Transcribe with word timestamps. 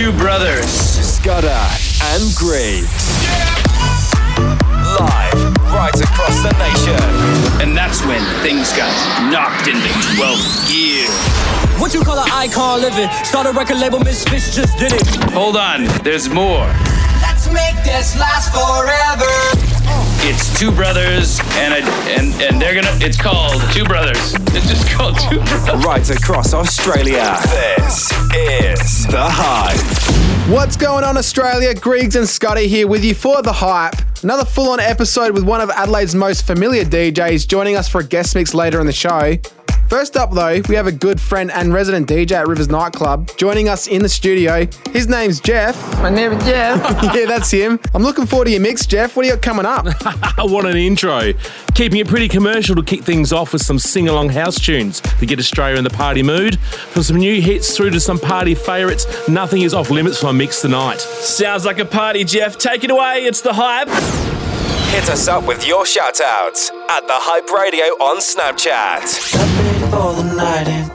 two 0.00 0.12
brothers, 0.12 0.70
Scudder 0.70 1.48
and 1.48 2.34
Greaves. 2.34 2.88
Live 4.96 5.40
right 5.68 5.92
across 5.94 6.40
the 6.42 6.52
nation. 6.56 7.60
And 7.60 7.76
that's 7.76 8.00
when 8.06 8.22
things 8.42 8.72
got 8.72 8.90
knocked 9.30 9.68
into 9.68 9.88
12th 10.16 10.72
gear. 10.72 11.06
What 11.78 11.92
you 11.92 12.02
call 12.02 12.18
an 12.18 12.30
icon 12.32 12.80
living? 12.80 13.10
Start 13.24 13.46
a 13.46 13.52
record 13.52 13.76
label, 13.76 13.98
Miss 13.98 14.24
Misfits 14.30 14.56
just 14.56 14.78
did 14.78 14.94
it. 14.94 15.06
Hold 15.32 15.58
on, 15.58 15.84
there's 16.02 16.30
more. 16.30 16.66
Let's 17.20 17.52
make 17.52 17.76
this 17.84 18.18
last 18.18 18.54
forever. 18.54 19.69
It's 20.22 20.58
two 20.58 20.70
brothers, 20.70 21.40
and 21.54 21.72
a, 21.72 21.78
and 22.10 22.42
and 22.42 22.60
they're 22.60 22.74
gonna. 22.74 22.94
It's 23.00 23.16
called 23.20 23.60
Two 23.72 23.84
Brothers. 23.84 24.34
It's 24.54 24.68
just 24.68 24.86
called 24.90 25.18
Two 25.18 25.38
Brothers. 25.38 25.84
Right 25.84 26.10
across 26.10 26.52
Australia. 26.52 27.38
This 27.78 28.12
is 28.36 29.06
the 29.06 29.22
hype. 29.22 30.50
What's 30.50 30.76
going 30.76 31.04
on, 31.04 31.16
Australia? 31.16 31.74
Griggs 31.74 32.16
and 32.16 32.28
Scotty 32.28 32.68
here 32.68 32.86
with 32.86 33.02
you 33.02 33.14
for 33.14 33.40
the 33.40 33.52
hype. 33.52 33.94
Another 34.22 34.44
full 34.44 34.70
on 34.70 34.78
episode 34.78 35.32
with 35.32 35.44
one 35.44 35.62
of 35.62 35.70
Adelaide's 35.70 36.14
most 36.14 36.46
familiar 36.46 36.84
DJs 36.84 37.48
joining 37.48 37.76
us 37.76 37.88
for 37.88 38.02
a 38.02 38.04
guest 38.04 38.34
mix 38.34 38.52
later 38.52 38.78
in 38.78 38.86
the 38.86 38.92
show. 38.92 39.38
First 39.90 40.16
up, 40.16 40.30
though, 40.30 40.62
we 40.68 40.76
have 40.76 40.86
a 40.86 40.92
good 40.92 41.20
friend 41.20 41.50
and 41.50 41.74
resident 41.74 42.08
DJ 42.08 42.30
at 42.30 42.46
Rivers 42.46 42.68
Nightclub 42.68 43.28
joining 43.36 43.68
us 43.68 43.88
in 43.88 44.02
the 44.02 44.08
studio. 44.08 44.68
His 44.92 45.08
name's 45.08 45.40
Jeff. 45.40 45.76
My 45.94 46.10
name 46.10 46.30
is 46.30 46.44
Jeff. 46.44 46.78
yeah, 47.02 47.26
that's 47.26 47.50
him. 47.50 47.80
I'm 47.92 48.04
looking 48.04 48.24
forward 48.24 48.44
to 48.44 48.52
your 48.52 48.60
mix, 48.60 48.86
Jeff. 48.86 49.16
What 49.16 49.24
do 49.24 49.28
you 49.28 49.34
got 49.34 49.42
coming 49.42 49.66
up? 49.66 49.86
I 50.38 50.44
want 50.44 50.68
an 50.68 50.76
intro. 50.76 51.32
Keeping 51.74 51.98
it 51.98 52.06
pretty 52.06 52.28
commercial 52.28 52.76
to 52.76 52.84
kick 52.84 53.02
things 53.02 53.32
off 53.32 53.52
with 53.52 53.62
some 53.62 53.80
sing 53.80 54.08
along 54.08 54.28
house 54.28 54.60
tunes 54.60 55.00
to 55.00 55.26
get 55.26 55.40
Australia 55.40 55.76
in 55.76 55.82
the 55.82 55.90
party 55.90 56.22
mood. 56.22 56.60
From 56.60 57.02
some 57.02 57.16
new 57.16 57.42
hits 57.42 57.76
through 57.76 57.90
to 57.90 57.98
some 57.98 58.20
party 58.20 58.54
favourites, 58.54 59.28
nothing 59.28 59.62
is 59.62 59.74
off 59.74 59.90
limits 59.90 60.20
for 60.20 60.26
my 60.26 60.32
mix 60.32 60.60
tonight. 60.60 61.00
Sounds 61.00 61.64
like 61.66 61.80
a 61.80 61.84
party, 61.84 62.22
Jeff. 62.22 62.56
Take 62.56 62.84
it 62.84 62.92
away. 62.92 63.24
It's 63.24 63.40
the 63.40 63.54
hype. 63.54 64.49
Hit 64.90 65.08
us 65.08 65.28
up 65.28 65.46
with 65.46 65.66
your 65.66 65.86
shout 65.86 66.20
outs 66.20 66.70
at 66.88 67.06
the 67.06 67.14
Hype 67.14 67.50
Radio 67.50 67.86
on 68.00 68.18
Snapchat. 68.18 69.02
The 69.90 70.22
night 70.36 70.68
in. 70.68 70.90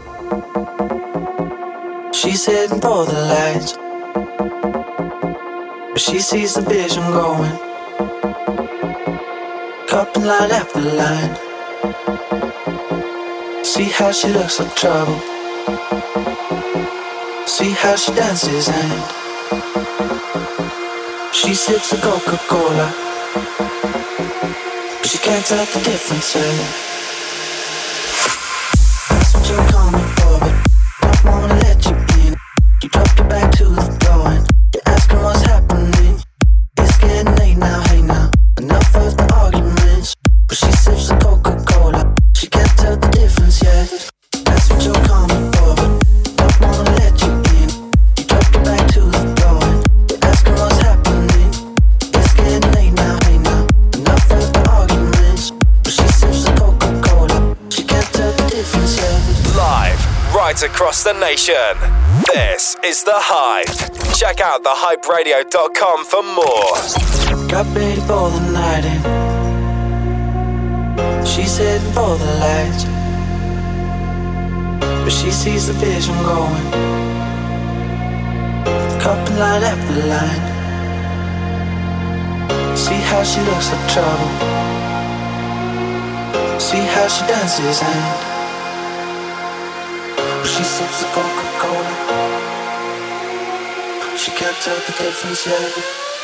She's 2.14 2.46
heading 2.46 2.82
for 2.82 3.06
the 3.06 3.14
lights. 3.34 3.78
But 5.92 6.00
she 6.00 6.20
sees 6.20 6.54
the 6.56 6.62
vision 6.62 7.04
going. 7.12 7.58
Cupping 9.88 10.26
line 10.26 10.52
after 10.52 10.82
line. 10.82 11.36
See 13.64 13.86
how 13.86 14.12
she 14.12 14.28
looks 14.30 14.60
like 14.60 14.76
trouble. 14.76 15.20
See 17.46 17.72
how 17.72 17.96
she 17.96 18.14
dances 18.14 18.68
and 18.70 19.02
she 21.34 21.54
sips 21.54 21.92
a 21.94 21.98
Coca 21.98 22.38
Cola. 22.48 22.94
She 25.06 25.20
can't 25.20 25.46
tell 25.46 25.64
the 25.66 25.82
difference. 25.84 26.34
That's 29.10 29.34
what 29.36 29.50
you're 29.50 29.68
coming 29.70 30.08
for, 30.16 30.40
but 30.40 30.56
don't 31.02 31.26
wanna 31.26 31.56
let 31.62 31.86
you 31.86 31.96
in. 32.26 32.36
You 32.82 32.90
drop 32.90 33.18
your 33.18 33.28
back 33.28 33.55
across 60.96 61.04
the 61.04 61.14
nation. 61.20 61.76
This 62.34 62.76
is 62.84 63.04
the 63.04 63.14
hype. 63.16 63.68
Check 64.16 64.40
out 64.42 64.64
thehyperadio.com 64.64 66.06
for 66.06 66.24
more. 66.24 66.78
Got 67.48 67.66
ready 67.76 68.02
for 68.02 68.30
the 68.30 68.40
night 68.52 68.86
in. 68.86 69.02
She's 71.26 71.58
heading 71.58 71.92
for 71.92 72.18
the 72.18 72.26
lights. 72.40 72.86
But 75.04 75.12
she 75.12 75.32
sees 75.32 75.68
the 75.68 75.74
vision 75.74 76.16
going. 76.24 76.72
Cupping 79.02 79.38
line 79.38 79.64
after 79.64 79.96
line. 80.08 80.42
See 82.78 83.02
how 83.10 83.24
she 83.24 83.42
looks 83.42 83.72
like 83.72 83.88
trouble. 83.92 84.32
See 86.60 86.86
how 86.94 87.08
she 87.08 87.26
dances 87.28 87.82
and 87.82 88.35
she 90.48 90.64
sips 90.64 91.02
the 91.02 91.08
Coca-Cola. 91.08 91.94
She 94.16 94.32
can't 94.32 94.56
tell 94.62 94.76
the 94.76 94.94
difference 95.02 95.46
yet. 95.48 96.15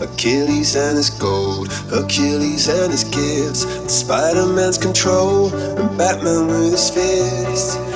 Achilles 0.00 0.76
and 0.76 0.96
his 0.96 1.10
gold, 1.10 1.72
Hercules 1.90 2.68
and 2.68 2.90
his 2.92 3.04
gifts, 3.04 3.64
and 3.64 3.90
Spider-Man's 3.90 4.78
control, 4.78 5.54
and 5.54 5.96
Batman 5.98 6.46
with 6.46 6.72
his 6.72 6.90
fist. 6.90 7.95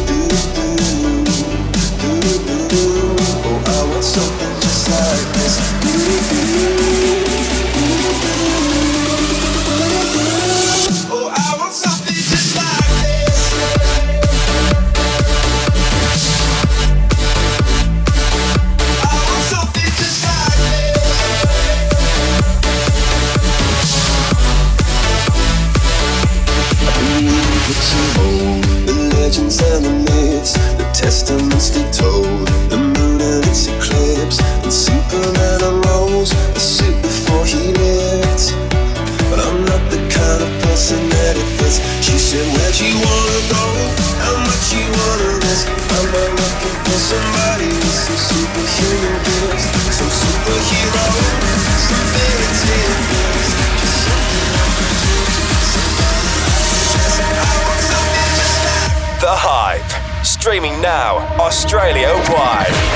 Australia 61.51 62.13
wide. 62.29 62.90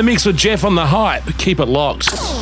the 0.00 0.04
mix 0.04 0.24
with 0.24 0.34
Jeff 0.34 0.64
on 0.64 0.76
the 0.76 0.86
hype. 0.86 1.26
Keep 1.36 1.60
it 1.60 1.66
locked. 1.66 2.39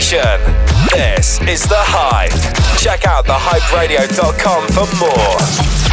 station. 0.00 0.40
This 0.92 1.40
is 1.42 1.62
The 1.62 1.78
Hype. 1.78 2.32
Check 2.80 3.06
out 3.06 3.26
thehyperadio.com 3.26 4.68
for 4.68 4.86
more. 4.98 5.83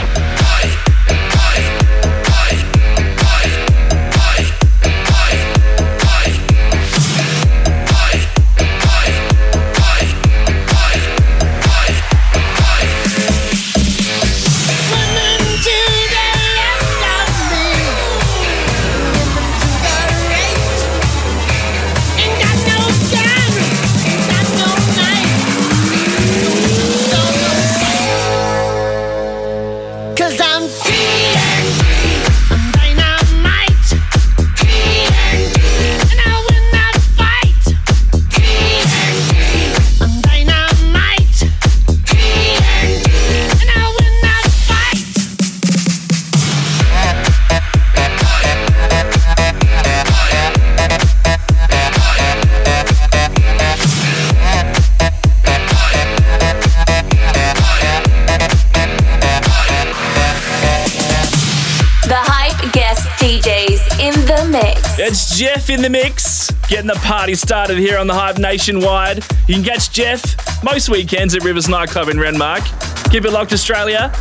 in 65.71 65.81
the 65.81 65.89
mix, 65.89 66.51
getting 66.67 66.87
the 66.87 66.95
party 66.95 67.33
started 67.33 67.77
here 67.77 67.97
on 67.97 68.07
the 68.07 68.13
Hype 68.13 68.37
Nationwide. 68.37 69.23
You 69.47 69.55
can 69.55 69.63
catch 69.63 69.91
Jeff 69.91 70.21
most 70.63 70.89
weekends 70.89 71.33
at 71.35 71.43
Rivers 71.43 71.69
Nightclub 71.69 72.09
in 72.09 72.17
Renmark. 72.17 72.61
Keep 73.09 73.25
it 73.25 73.31
locked, 73.31 73.53
Australia. 73.53 74.11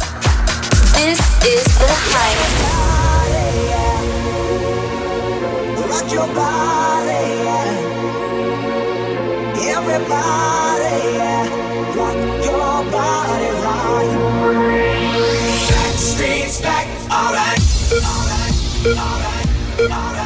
This 0.94 1.18
is 1.44 1.64
the 1.78 1.88
Hype. 1.88 2.90
Everybody, 9.62 11.18
rock 11.96 12.10
your 12.44 12.84
body. 12.92 13.40
Back 15.68 15.94
streets 15.96 16.60
back, 16.60 16.86
alright, 17.10 17.60
alright, 18.04 18.54
alright, 18.86 19.90
alright. 19.90 20.19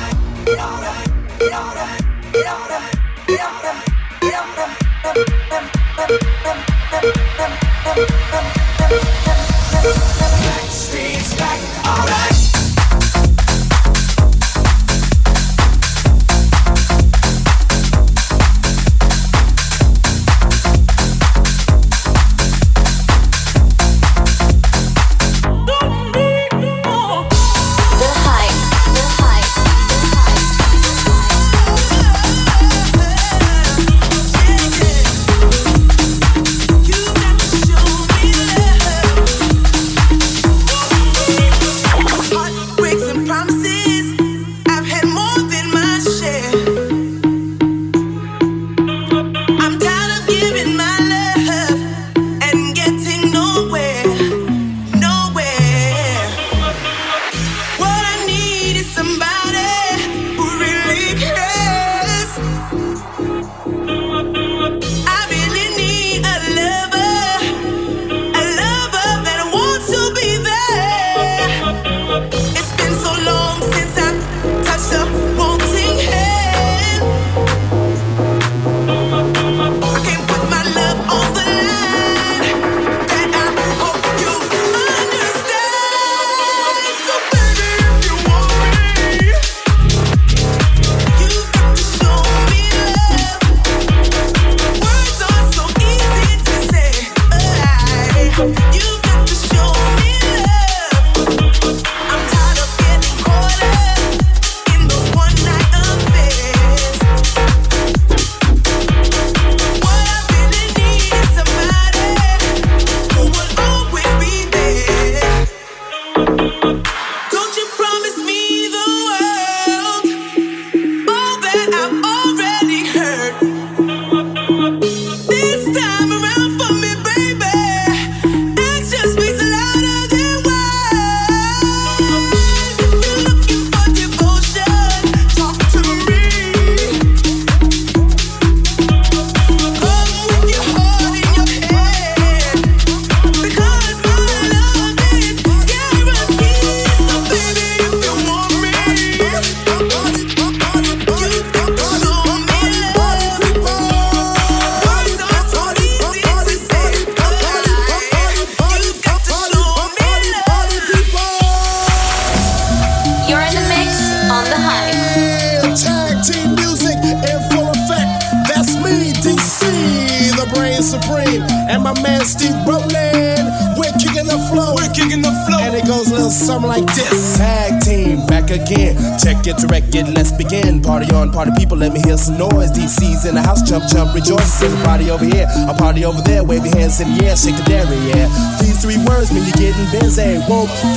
hope. 190.67 190.94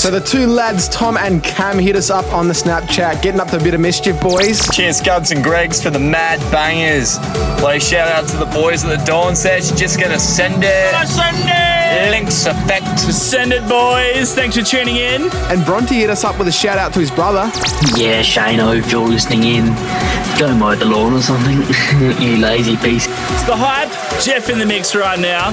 So 0.00 0.10
the 0.10 0.18
two 0.18 0.46
lads, 0.46 0.88
Tom 0.88 1.18
and 1.18 1.44
Cam, 1.44 1.78
hit 1.78 1.94
us 1.94 2.08
up 2.08 2.24
on 2.32 2.48
the 2.48 2.54
Snapchat, 2.54 3.20
getting 3.20 3.38
up 3.38 3.48
to 3.48 3.58
a 3.58 3.62
bit 3.62 3.74
of 3.74 3.80
mischief, 3.80 4.18
boys. 4.18 4.66
Cheers, 4.70 4.96
Scuds 4.96 5.30
and 5.30 5.44
Gregs, 5.44 5.82
for 5.82 5.90
the 5.90 5.98
mad 5.98 6.40
bangers. 6.50 7.18
Like 7.62 7.82
shout 7.82 8.08
out 8.08 8.26
to 8.28 8.38
the 8.38 8.46
boys 8.46 8.82
at 8.82 8.98
the 8.98 9.04
Dawn 9.04 9.36
Sesh. 9.36 9.70
Just 9.72 10.00
gonna 10.00 10.18
send 10.18 10.64
it. 10.64 10.92
Gonna 10.92 11.06
send 11.06 11.36
it. 11.42 12.10
Links 12.12 12.46
effect. 12.46 12.98
Send 12.98 13.52
it, 13.52 13.68
boys. 13.68 14.34
Thanks 14.34 14.56
for 14.56 14.64
tuning 14.64 14.96
in. 14.96 15.28
And 15.50 15.66
Bronte 15.66 15.94
hit 15.94 16.08
us 16.08 16.24
up 16.24 16.38
with 16.38 16.48
a 16.48 16.52
shout 16.52 16.78
out 16.78 16.94
to 16.94 16.98
his 16.98 17.10
brother. 17.10 17.50
Yeah, 17.94 18.22
Shano, 18.22 18.74
if 18.74 18.90
you're 18.90 19.06
listening 19.06 19.44
in, 19.44 19.66
go 20.38 20.54
mow 20.54 20.76
the 20.76 20.86
lawn 20.86 21.12
or 21.12 21.20
something. 21.20 21.60
you 22.22 22.38
lazy 22.38 22.78
piece. 22.78 23.06
It's 23.06 23.44
the 23.44 23.54
hype. 23.54 23.90
Jeff 24.22 24.48
in 24.48 24.58
the 24.58 24.64
mix 24.64 24.94
right 24.94 25.20
now. 25.20 25.50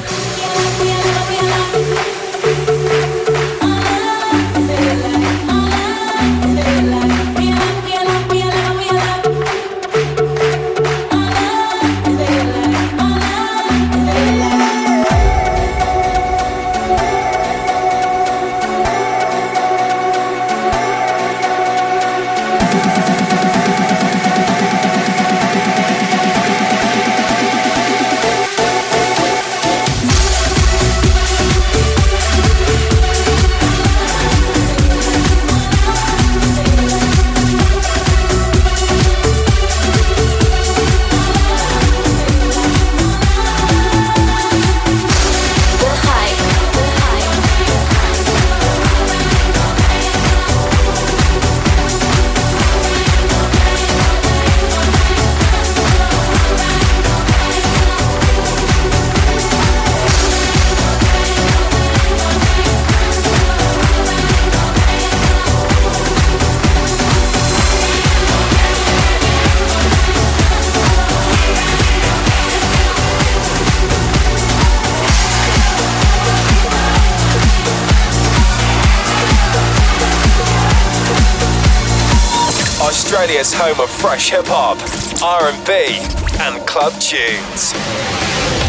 fresh 84.08 84.30
hip 84.30 84.46
hop, 84.48 84.78
R&B, 85.22 86.00
and 86.39 86.65
club 86.65 86.93
tunes. 86.93 87.74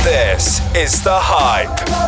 This 0.03 0.59
is 0.74 1.01
The 1.05 1.16
Hype. 1.16 2.07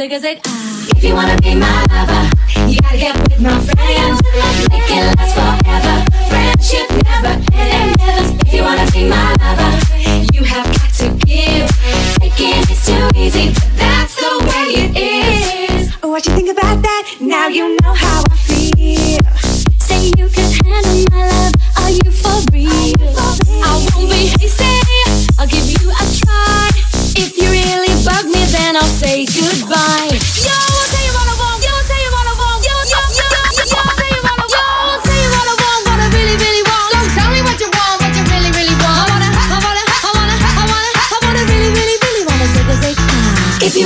Zig 0.00 0.12
a 0.12 0.20
zig 0.20 0.38
ah. 0.46 0.86
If 0.96 1.04
you 1.04 1.14
wanna 1.14 1.36
be 1.42 1.54
my 1.54 1.84
lover, 1.92 2.24
you 2.70 2.80
gotta 2.80 2.96
get 2.96 3.14
with 3.20 3.40
my 3.40 3.56
friends. 3.68 4.18
Make 4.72 4.90
it 4.96 5.02
last 5.08 5.32
forever. 5.36 5.96
Friendship 6.30 6.88
never 7.08 7.34
ends. 7.52 8.28
If 8.46 8.54
you 8.54 8.62
wanna 8.62 8.86
be 8.92 9.02
my 9.14 9.36
lover, 9.42 9.72
you 10.32 10.42
have 10.52 10.66
got 10.76 10.90
to 11.00 11.08
give. 11.26 11.68
Taking 12.18 12.64
is 12.72 12.80
too 12.86 13.04
easy, 13.24 13.52
but 13.52 13.70
that's 13.76 14.14
the 14.22 14.32
way 14.48 14.66
it 14.82 14.90
is. 14.96 15.92
What 16.02 16.24
you 16.26 16.32
think 16.34 16.50
about 16.56 16.80
that? 16.80 17.04
Now 17.20 17.48
you 17.48 17.76
know 17.80 17.92
how 17.92 18.09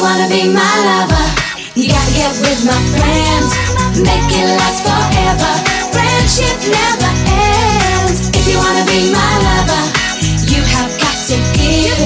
wanna 0.04 0.28
be 0.28 0.44
my 0.52 0.74
lover, 0.84 1.26
you 1.72 1.88
gotta 1.88 2.12
get 2.12 2.32
with 2.44 2.60
my 2.68 2.76
friends. 2.92 3.48
Make 3.96 4.28
it 4.36 4.48
last 4.60 4.84
forever. 4.84 5.52
Friendship 5.96 6.60
never 6.68 7.10
ends. 7.32 8.28
If 8.36 8.44
you 8.44 8.60
wanna 8.60 8.84
be 8.84 9.08
my 9.08 9.32
lover, 9.48 9.82
you 10.52 10.60
have 10.76 10.92
got 11.00 11.16
to 11.32 11.36
give. 11.56 11.96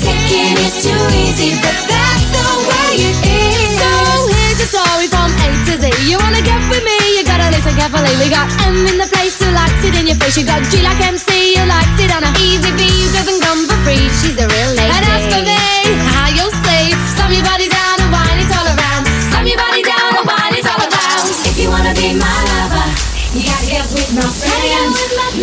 Taking 0.00 0.56
is 0.56 0.84
too 0.84 1.02
easy, 1.20 1.52
but 1.60 1.76
that's 1.84 2.26
the 2.32 2.48
way 2.68 3.12
it 3.12 3.16
is. 3.28 3.76
So 3.76 3.92
here's 4.32 4.58
your 4.64 4.70
story 4.80 5.06
from 5.12 5.28
A 5.44 5.48
to 5.68 5.74
Z. 5.80 5.84
You 6.08 6.16
wanna 6.24 6.40
get 6.40 6.60
with 6.72 6.80
me? 6.80 6.96
You 7.16 7.28
gotta 7.28 7.52
listen 7.52 7.76
carefully. 7.76 8.12
We 8.24 8.32
got 8.32 8.48
M 8.64 8.88
in 8.88 8.96
the 8.96 9.08
place 9.12 9.36
who 9.36 9.52
likes 9.52 9.84
it 9.84 9.94
in 10.00 10.08
your 10.08 10.16
face. 10.16 10.36
You 10.40 10.48
got 10.48 10.64
G 10.72 10.80
like 10.80 11.00
MC 11.00 11.60
who 11.60 11.64
likes 11.68 11.98
it 12.00 12.08
on 12.08 12.24
a 12.24 12.32
easy 12.40 12.72
V 12.72 12.80
who 12.88 13.08
doesn't 13.12 13.40
come 13.44 13.68
for 13.68 13.76
free. 13.84 14.08
She's 14.20 14.36
a 14.40 14.48
real 14.48 14.72
lady. 14.80 14.92
And 14.96 15.04
as 15.12 15.24
for 15.28 15.42
me, 15.44 15.83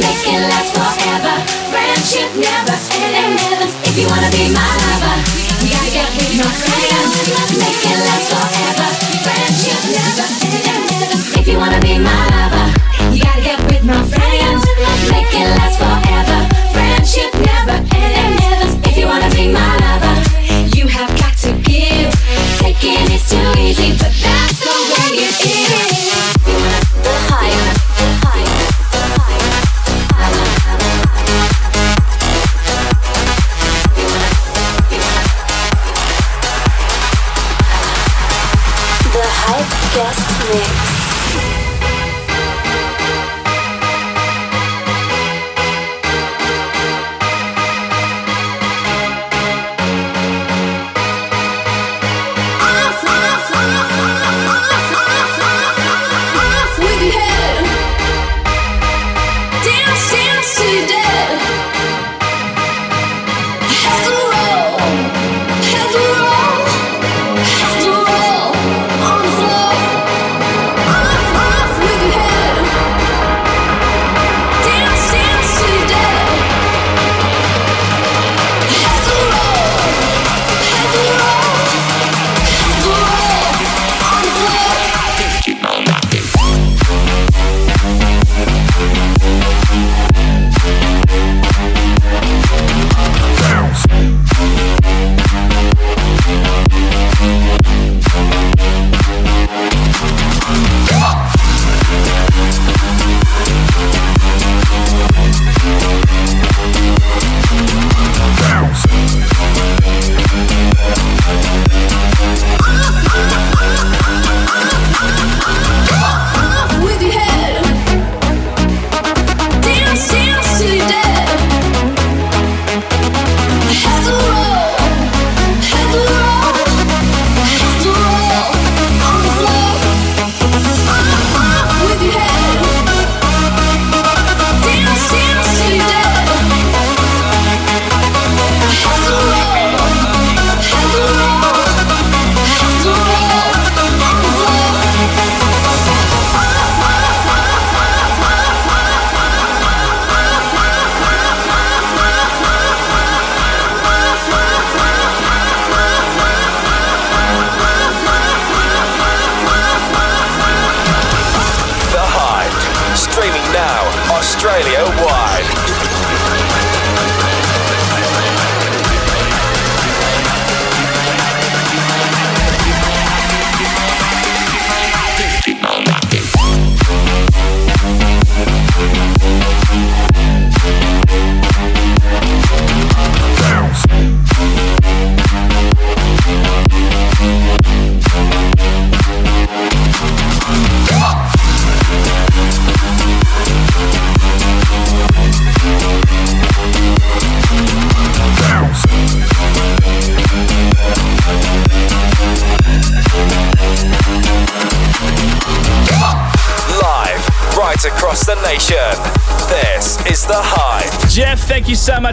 Make 0.02 0.26
it 0.34 0.42
last 0.50 0.74
forever. 0.74 1.36
Friendship 1.70 2.30
never 2.34 2.76
ends. 2.98 3.72
If 3.86 3.96
you 3.98 4.08
wanna 4.10 4.32
be 4.34 4.50
my 4.50 4.66
lover, 4.82 5.16
you 5.62 5.70
gotta 5.70 5.92
get 5.94 6.10
with 6.18 6.34
my 6.42 6.50
friends. 6.50 7.12
Make 7.62 7.86
it 7.86 8.00
last 8.08 8.26
forever. 8.34 8.88
Friendship 9.22 9.82
never 9.94 10.26
ends. 10.42 11.38
If 11.38 11.48
you 11.48 11.58
wanna 11.58 11.80
be 11.82 12.00
my 12.00 12.18
lover, 12.34 12.66
you 13.14 13.22
gotta 13.22 13.42
get 13.42 13.60
with 13.70 13.84
my 13.84 14.02
friends. 14.10 14.62
Make 15.14 15.34
it 15.38 15.48
last 15.58 15.78
forever. 15.78 16.40
Friendship 16.74 17.32
never 17.46 17.78
ends. 17.94 18.72
If 18.90 18.98
you 18.98 19.06
wanna 19.06 19.30
be 19.30 19.54
my 19.54 19.72
lover, 19.86 20.16
you 20.78 20.88
have 20.88 21.12
got 21.22 21.38
to 21.46 21.52
give. 21.62 22.10
Taking 22.58 23.06
is 23.14 23.30
too 23.30 23.48
easy, 23.60 23.94
but 24.02 24.14
that's 24.24 24.60
the 24.66 24.76
way 24.92 25.10
it 25.30 25.46
is. 25.46 25.70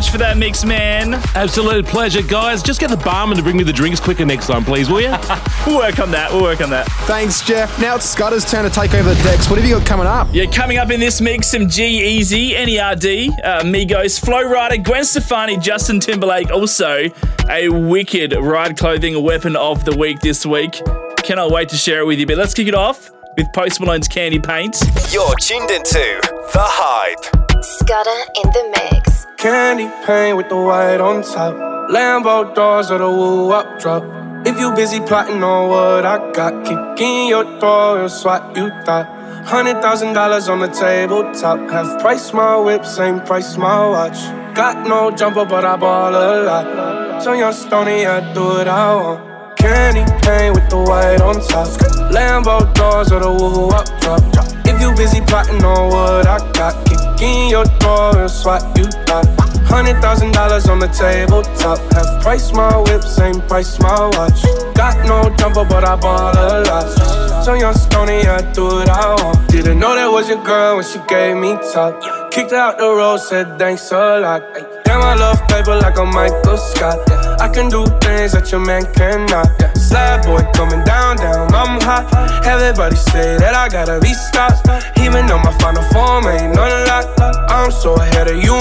Much 0.09 0.13
for 0.13 0.19
that 0.19 0.37
mix, 0.37 0.65
man. 0.65 1.15
Absolute 1.35 1.87
pleasure, 1.87 2.23
guys. 2.23 2.63
Just 2.63 2.81
get 2.81 2.91
the 2.91 2.97
barman 2.97 3.37
to 3.37 3.43
bring 3.43 3.57
me 3.57 3.65
the 3.65 3.73
drinks 3.73 4.01
quicker 4.01 4.25
next 4.25 4.47
time, 4.47 4.65
please, 4.65 4.89
will 4.89 5.01
you? 5.01 5.11
we'll 5.67 5.79
work 5.79 5.99
on 5.99 6.11
that. 6.13 6.31
We'll 6.31 6.43
work 6.43 6.61
on 6.61 6.71
that. 6.71 6.87
Thanks, 7.07 7.45
Jeff. 7.45 7.79
Now 7.81 7.97
it's 7.97 8.09
Scudder's 8.09 8.51
turn 8.51 8.65
to 8.65 8.71
take 8.71 8.95
over 8.95 9.13
the 9.13 9.23
decks. 9.23 9.51
What 9.51 9.59
have 9.59 9.69
you 9.69 9.77
got 9.77 9.87
coming 9.87 10.07
up? 10.07 10.29
Yeah, 10.33 10.47
coming 10.47 10.79
up 10.79 10.91
in 10.91 11.01
this 11.01 11.21
mix, 11.21 11.49
some 11.49 11.69
G 11.69 12.03
Easy, 12.03 12.53
NERD, 12.53 13.29
uh, 13.45 13.63
Migos, 13.63 14.21
Flow 14.23 14.43
Rider, 14.43 14.79
Gwen 14.79 15.05
Stefani, 15.05 15.59
Justin 15.59 16.01
Timberlake. 16.01 16.51
Also, 16.51 17.11
a 17.51 17.69
wicked 17.69 18.35
ride 18.35 18.77
clothing 18.77 19.23
weapon 19.23 19.57
of 19.57 19.85
the 19.85 19.97
week 19.97 20.21
this 20.21 20.47
week. 20.47 20.81
Cannot 21.19 21.51
wait 21.51 21.69
to 21.71 21.77
share 21.77 22.01
it 22.01 22.07
with 22.07 22.19
you. 22.19 22.27
But 22.27 22.39
let's 22.39 22.55
kick 22.55 22.69
it 22.69 22.75
off 22.75 23.11
with 23.37 23.47
Post 23.53 23.81
Malone's 23.81 24.09
Candy 24.09 24.39
Paint. 24.39 24.77
You're 25.13 25.35
tuned 25.37 25.71
into 25.71 26.21
The 26.53 26.65
Hype. 26.65 27.48
Scudder 27.89 28.21
in 28.37 28.51
the 28.53 28.65
mix. 28.77 29.27
Candy 29.39 29.89
paint 30.05 30.37
with 30.37 30.51
the 30.51 30.57
white 30.57 31.01
on 31.01 31.23
top. 31.23 31.55
Lambo 31.89 32.55
doors 32.55 32.91
or 32.91 32.99
the 32.99 33.09
woo 33.09 33.51
up 33.51 33.81
drop. 33.81 34.05
If 34.47 34.61
you 34.61 34.75
busy 34.75 35.01
plotting 35.01 35.43
on 35.43 35.71
what 35.71 36.05
I 36.05 36.31
got, 36.33 36.67
kick 36.67 37.01
in 37.01 37.29
your 37.29 37.45
door 37.59 37.99
and 37.99 38.11
swat 38.11 38.55
you 38.55 38.69
thought. 38.85 39.07
Hundred 39.47 39.81
thousand 39.81 40.13
dollars 40.13 40.51
on 40.51 40.59
the 40.59 40.69
tabletop. 40.69 41.61
Half 41.71 42.03
price 42.03 42.31
my 42.35 42.59
whip, 42.59 42.85
same 42.85 43.21
price 43.23 43.57
my 43.57 43.89
watch. 43.89 44.21
Got 44.55 44.87
no 44.87 45.11
jumper, 45.11 45.47
but 45.47 45.65
I 45.65 45.77
ball 45.77 46.15
a 46.15 46.45
lot. 46.45 47.23
So 47.23 47.33
young 47.33 47.55
stony, 47.55 48.05
I 48.05 48.35
do 48.35 48.45
what 48.45 48.69
I 48.69 48.95
want. 48.97 49.57
Candy 49.57 50.05
paint 50.21 50.55
with 50.55 50.69
the 50.69 50.77
white 50.77 51.23
on 51.23 51.37
top. 51.41 51.69
Lambo 52.13 52.71
doors 52.75 53.11
or 53.13 53.21
the 53.21 53.33
woo 53.33 53.71
up 53.71 53.89
drop. 54.03 54.58
If 54.79 54.83
you 54.83 54.95
busy 54.95 55.21
plotting 55.23 55.65
on 55.65 55.91
what 55.91 56.29
I 56.29 56.39
got, 56.53 56.87
kick 56.87 57.21
in 57.21 57.51
your 57.51 57.65
door 57.83 58.17
and 58.17 58.31
swat 58.31 58.63
you 58.79 58.85
thought. 59.11 59.27
Hundred 59.67 60.01
thousand 60.01 60.31
dollars 60.31 60.69
on 60.69 60.79
the 60.79 60.87
tabletop. 60.87 61.79
Half 61.93 62.23
price 62.23 62.53
my 62.53 62.79
whip, 62.87 63.03
same 63.03 63.41
price 63.49 63.81
my 63.81 64.07
watch. 64.15 64.41
Got 64.77 65.05
no 65.05 65.35
jumper, 65.35 65.65
but 65.65 65.83
I 65.83 65.97
ball 65.97 66.31
a 66.31 66.63
lot. 66.63 67.45
So 67.45 67.55
young 67.55 67.75
stony, 67.75 68.23
I 68.23 68.53
do 68.53 68.67
what 68.67 68.89
I 68.89 69.21
want. 69.21 69.49
Didn't 69.49 69.81
know 69.81 69.97
that 69.97 70.07
was 70.13 70.29
your 70.29 70.45
girl 70.45 70.77
when 70.77 70.85
she 70.85 71.01
gave 71.09 71.37
me 71.37 71.59
top. 71.75 72.31
Kicked 72.31 72.53
out 72.53 72.79
the 72.79 72.87
road, 72.87 73.19
said 73.19 73.59
thanks 73.59 73.91
a 73.91 74.21
lot. 74.21 74.43
Damn, 74.85 75.03
I 75.03 75.15
love 75.15 75.41
paper 75.49 75.75
like 75.75 75.99
a 75.99 76.05
Michael 76.05 76.57
Scott. 76.57 76.99
I 77.41 77.49
can 77.49 77.69
do 77.69 77.85
things 77.99 78.31
that 78.31 78.53
your 78.53 78.65
man 78.65 78.87
cannot. 78.95 79.68
Slab 79.89 80.23
boy 80.25 80.45
coming 80.53 80.85
down, 80.85 81.17
down, 81.17 81.49
I'm 81.55 81.81
hot. 81.81 82.05
Everybody 82.45 82.95
say 82.97 83.39
that 83.39 83.55
I 83.55 83.69
gotta 83.71 83.99
be 84.01 84.13
stopped. 84.13 84.69
Even 85.01 85.25
though 85.27 85.41
my 85.41 85.53
final 85.65 85.83
form 85.89 86.29
ain't 86.29 86.53
none 86.55 86.69
of 86.69 86.85
that. 86.85 87.09
I'm 87.49 87.71
so 87.71 87.95
ahead 87.97 88.29
of 88.29 88.37
you. 88.37 88.53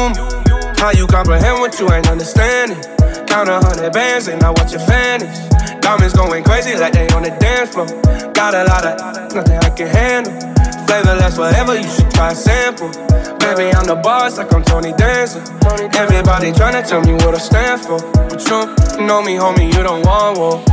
How 0.79 0.91
you 0.91 1.05
comprehend 1.05 1.59
what 1.59 1.77
you 1.81 1.91
ain't 1.91 2.07
understanding? 2.07 2.79
Count 3.27 3.49
a 3.49 3.59
hundred 3.59 3.91
bands 3.91 4.29
and 4.29 4.41
I 4.41 4.51
watch 4.51 4.71
your 4.71 4.85
vanish. 4.87 5.35
Diamonds 5.81 6.13
going 6.13 6.45
crazy 6.45 6.77
like 6.77 6.93
they 6.93 7.07
on 7.09 7.23
the 7.23 7.35
dance 7.43 7.75
floor. 7.75 7.87
Got 8.31 8.55
a 8.55 8.63
lot 8.63 8.85
of 8.85 9.35
nothing 9.35 9.57
I 9.57 9.69
can 9.69 9.87
handle. 9.87 10.56
Flavor 10.87 11.15
lasts 11.15 11.37
you 11.37 11.83
should 11.83 12.11
try 12.11 12.33
sample. 12.33 12.89
Baby, 13.39 13.75
I'm 13.75 13.85
the 13.85 13.99
boss 14.01 14.37
like 14.37 14.53
I'm 14.53 14.63
Tony 14.63 14.93
Danza. 14.93 15.39
Everybody 15.95 16.51
tryna 16.51 16.87
tell 16.87 17.01
me 17.01 17.13
what 17.13 17.35
I 17.35 17.39
stand 17.39 17.81
for. 17.81 17.99
But 18.13 18.41
you 18.47 19.05
know 19.05 19.21
me, 19.21 19.35
homie, 19.35 19.67
you 19.73 19.83
don't 19.83 20.05
want 20.05 20.37
war. 20.37 20.63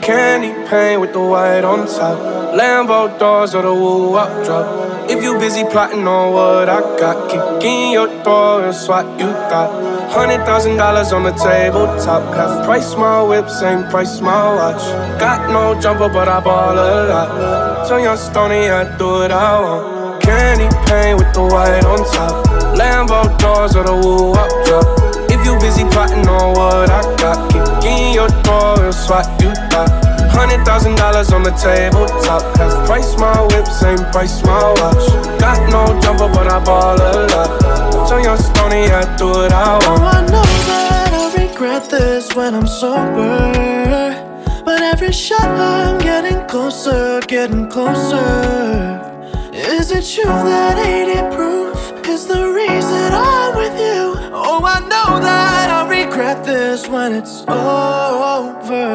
Candy 0.00 0.52
paint 0.68 1.00
with 1.00 1.12
the 1.12 1.20
white 1.20 1.64
on 1.64 1.86
top. 1.86 2.18
Lambo 2.56 3.18
doors 3.18 3.54
or 3.54 3.62
the 3.62 3.74
woo 3.74 4.14
up 4.14 4.44
drop. 4.46 5.10
If 5.10 5.22
you 5.22 5.38
busy 5.38 5.64
plotting 5.64 6.06
on 6.08 6.32
what 6.32 6.68
I 6.68 6.80
got, 6.98 7.30
kick 7.30 7.64
in 7.64 7.92
your 7.92 8.08
door 8.24 8.64
and 8.64 8.74
swat 8.74 9.04
you 9.20 9.26
got. 9.52 9.68
Hundred 10.10 10.44
thousand 10.46 10.76
dollars 10.76 11.12
on 11.12 11.24
the 11.24 11.32
tabletop. 11.32 12.22
Half 12.34 12.64
price 12.64 12.96
my 12.96 13.22
whip, 13.22 13.50
same 13.50 13.84
price 13.90 14.20
my 14.20 14.54
watch. 14.54 14.82
Got 15.20 15.50
no 15.50 15.78
jumper, 15.80 16.08
but 16.08 16.28
I 16.28 16.40
ball 16.40 16.72
a 16.72 17.08
lot. 17.08 17.86
So 17.86 17.96
young 17.98 18.16
stony, 18.16 18.68
I 18.68 18.96
do 18.96 19.17
what 19.18 19.32
I 19.32 19.60
want. 19.60 20.22
Candy 20.22 20.68
paint 20.86 21.18
with 21.18 21.32
the 21.34 21.42
white 21.42 21.84
on 21.84 21.98
top. 22.14 22.46
Lambo 22.78 23.26
doors 23.38 23.74
or 23.74 23.84
the 23.84 23.94
woo 23.94 24.32
up 24.32 24.50
drop. 24.64 24.86
If 25.30 25.44
you 25.44 25.58
busy 25.58 25.84
plotting 25.90 26.26
on 26.28 26.54
what 26.54 26.90
I 26.90 27.02
got, 27.18 27.50
kick 27.50 27.90
in 27.90 28.14
your 28.14 28.28
door 28.46 28.78
and 28.84 28.94
swat 28.94 29.26
you 29.42 29.50
got. 29.70 29.90
Hundred 30.30 30.64
thousand 30.64 30.94
dollars 30.94 31.32
on 31.32 31.42
the 31.42 31.50
tabletop. 31.50 32.42
Half 32.58 32.86
price 32.86 33.18
my 33.18 33.34
whip, 33.50 33.66
same 33.66 33.98
price 34.12 34.42
my 34.44 34.70
watch. 34.78 35.04
Got 35.42 35.58
no 35.74 35.82
jumper, 36.00 36.30
but 36.30 36.46
I 36.46 36.62
ball 36.64 36.94
a 36.94 37.26
lot. 37.32 38.08
So 38.08 38.18
young 38.18 38.38
stony, 38.38 38.86
I 38.86 39.02
do 39.16 39.26
what 39.26 39.52
I 39.52 39.72
want. 39.82 40.00
Oh. 40.00 40.16
I 40.16 40.20
know 40.30 40.48
that 40.70 41.10
I 41.12 41.42
regret 41.42 41.90
this 41.90 42.34
when 42.36 42.54
I'm 42.54 42.68
sober. 42.68 44.27
Every 44.90 45.12
shot 45.12 45.42
I'm 45.42 45.98
getting 45.98 46.46
closer, 46.48 47.20
getting 47.28 47.68
closer. 47.68 48.98
Is 49.52 49.90
it 49.92 50.16
you 50.16 50.24
that 50.24 50.78
80 50.78 51.36
proof 51.36 51.76
is 52.08 52.26
the 52.26 52.50
reason 52.50 53.12
I'm 53.12 53.54
with 53.54 53.78
you? 53.78 54.16
Oh, 54.32 54.64
I 54.64 54.80
know 54.80 55.20
that 55.20 55.68
I 55.70 55.88
regret 55.88 56.42
this 56.42 56.88
when 56.88 57.12
it's 57.12 57.42
over. 57.42 58.88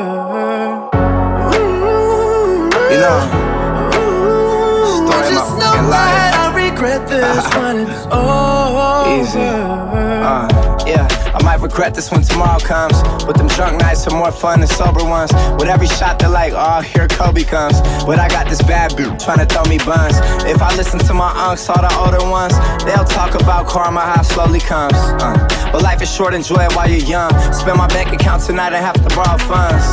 You 2.92 3.00
know, 3.06 3.22
I 5.14 5.30
just 5.30 5.52
know 5.62 5.74
that 5.74 5.90
life. 5.94 6.34
I 6.44 6.66
regret 6.66 7.08
this 7.08 7.46
when 7.56 7.76
it's 7.88 8.06
over. 8.12 9.22
Easy. 9.22 9.93
Regret 11.64 11.96
this 11.96 12.12
when 12.12 12.22
tomorrow 12.22 12.60
comes. 12.60 13.02
But 13.26 13.38
them 13.38 13.48
drunk 13.48 13.80
nights 13.80 14.06
are 14.08 14.16
more 14.16 14.32
fun 14.32 14.60
than 14.60 14.68
sober 14.68 15.04
ones. 15.04 15.32
With 15.58 15.70
every 15.70 15.88
shot, 15.88 16.20
they're 16.20 16.30
like, 16.30 16.54
oh, 16.54 16.82
here 16.82 17.08
Kobe 17.08 17.44
comes. 17.44 17.80
But 18.06 18.20
I 18.20 18.28
got 18.28 18.50
this 18.50 18.62
bad 18.62 18.92
bitch 18.92 19.24
trying 19.24 19.40
to 19.40 19.46
throw 19.46 19.64
me 19.64 19.78
buns. 19.80 20.20
If 20.44 20.62
I 20.62 20.76
listen 20.76 21.00
to 21.00 21.14
my 21.14 21.32
unks, 21.48 21.70
all 21.70 21.82
the 21.82 21.94
older 21.96 22.30
ones, 22.30 22.54
they'll 22.84 23.06
talk 23.06 23.34
about 23.40 23.68
karma, 23.68 24.02
how 24.02 24.22
slowly 24.22 24.60
comes. 24.60 24.98
Uh, 25.24 25.34
but 25.72 25.82
life 25.82 26.02
is 26.02 26.14
short, 26.14 26.34
enjoy 26.34 26.62
it 26.68 26.76
while 26.76 26.90
you're 26.90 27.08
young. 27.08 27.32
Spend 27.54 27.78
my 27.78 27.88
bank 27.88 28.12
account 28.12 28.44
tonight 28.44 28.74
and 28.74 28.84
have 28.84 29.00
to 29.02 29.16
borrow 29.16 29.38
funds. 29.38 29.88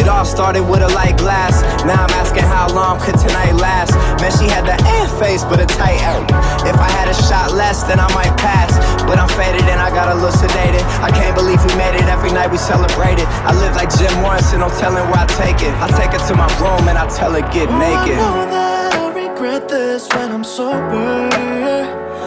It 0.00 0.08
all 0.08 0.24
started 0.24 0.62
with 0.62 0.82
a 0.82 0.88
light 0.94 1.18
glass. 1.18 1.60
Now 1.84 2.04
I'm 2.04 2.14
asking 2.22 2.44
how 2.44 2.72
long 2.72 3.00
could 3.00 3.18
tonight 3.18 3.52
last. 3.52 3.92
Man, 4.22 4.30
she 4.30 4.46
had 4.46 4.64
the 4.64 4.78
air 4.86 5.08
face, 5.20 5.44
but 5.44 5.60
a 5.60 5.66
tight 5.66 6.00
out. 6.02 6.24
If 6.64 6.76
I 6.76 6.88
had 6.90 7.08
a 7.08 7.14
shot 7.14 7.52
less, 7.52 7.82
then 7.82 8.00
I 8.00 8.08
might 8.14 8.34
pass. 8.38 8.72
But 9.04 9.18
I'm 9.18 9.28
faded 9.28 9.68
and 9.68 9.80
I 9.80 9.90
got 9.90 10.12
sedated. 10.42 10.82
I 11.00 11.10
can't 11.10 11.34
believe 11.34 11.64
we 11.64 11.74
made 11.76 11.94
it. 11.94 12.06
Every 12.08 12.32
night 12.32 12.50
we 12.50 12.58
celebrated. 12.58 13.26
I 13.48 13.52
live 13.54 13.74
like 13.76 13.90
Jim 13.96 14.12
Morrison, 14.22 14.60
no 14.60 14.68
telling 14.68 15.06
where 15.10 15.24
I 15.24 15.28
take 15.40 15.62
it. 15.62 15.72
I 15.80 15.88
take 15.98 16.12
her 16.12 16.22
to 16.28 16.34
my 16.34 16.50
room 16.60 16.88
and 16.88 16.98
I 16.98 17.06
tell 17.08 17.32
her 17.32 17.40
get 17.52 17.68
oh, 17.68 17.78
naked. 17.78 18.18
I 18.18 18.22
know 18.22 18.50
that 18.50 18.94
I 18.94 19.06
regret 19.14 19.68
this 19.68 20.08
when 20.14 20.30
I'm 20.32 20.44
sober. 20.44 21.28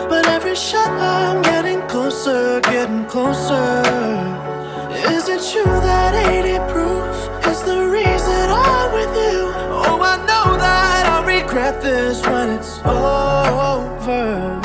But 0.09 0.27
every 0.27 0.55
shot 0.55 0.89
I'm 0.89 1.41
getting 1.41 1.81
closer, 1.87 2.61
getting 2.61 3.05
closer. 3.05 3.81
Is 5.15 5.27
it 5.29 5.41
true 5.51 5.63
that 5.63 6.13
80 6.13 6.71
proof 6.71 7.05
is 7.47 7.61
the 7.63 7.87
reason 7.87 8.49
I'm 8.49 8.93
with 8.93 9.13
you? 9.15 9.51
Oh, 9.87 9.99
I 10.01 10.17
know 10.29 10.57
that 10.57 11.05
I 11.05 11.25
regret 11.25 11.81
this 11.81 12.25
when 12.25 12.49
it's 12.49 12.79
over. 12.79 14.64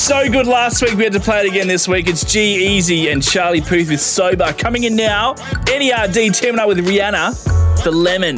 So 0.00 0.28
good 0.30 0.46
last 0.46 0.80
week. 0.82 0.94
We 0.94 1.04
had 1.04 1.12
to 1.12 1.20
play 1.20 1.44
it 1.44 1.50
again 1.50 1.68
this 1.68 1.86
week. 1.86 2.08
It's 2.08 2.24
G-Eazy 2.24 3.12
and 3.12 3.22
Charlie 3.22 3.60
Puth 3.60 3.90
with 3.90 4.00
Sober. 4.00 4.50
Coming 4.54 4.84
in 4.84 4.96
now, 4.96 5.34
NERD 5.66 6.34
teaming 6.34 6.58
up 6.58 6.68
with 6.68 6.78
Rihanna, 6.78 7.84
The 7.84 7.90
Lemon. 7.90 8.36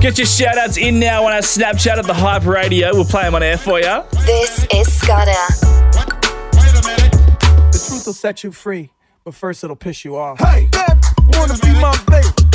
Get 0.00 0.16
your 0.16 0.26
shout 0.26 0.56
outs 0.56 0.78
in 0.78 0.98
now 0.98 1.26
on 1.26 1.32
our 1.32 1.40
Snapchat 1.40 1.98
at 1.98 2.06
The 2.06 2.14
Hype 2.14 2.46
Radio. 2.46 2.94
We'll 2.94 3.04
play 3.04 3.24
them 3.24 3.34
on 3.34 3.42
air 3.42 3.58
for 3.58 3.78
you. 3.78 4.02
This 4.24 4.66
is 4.72 4.90
Scudder. 4.90 5.32
The 7.70 7.86
truth 7.88 8.06
will 8.06 8.14
set 8.14 8.42
you 8.42 8.50
free, 8.50 8.90
but 9.22 9.34
first 9.34 9.62
it'll 9.62 9.76
piss 9.76 10.02
you 10.02 10.16
off. 10.16 10.38
Hey, 10.38 10.66
that 10.72 11.12
wanna 11.34 11.58
be 11.58 11.78
my 11.78 11.94
babe. 12.08 12.45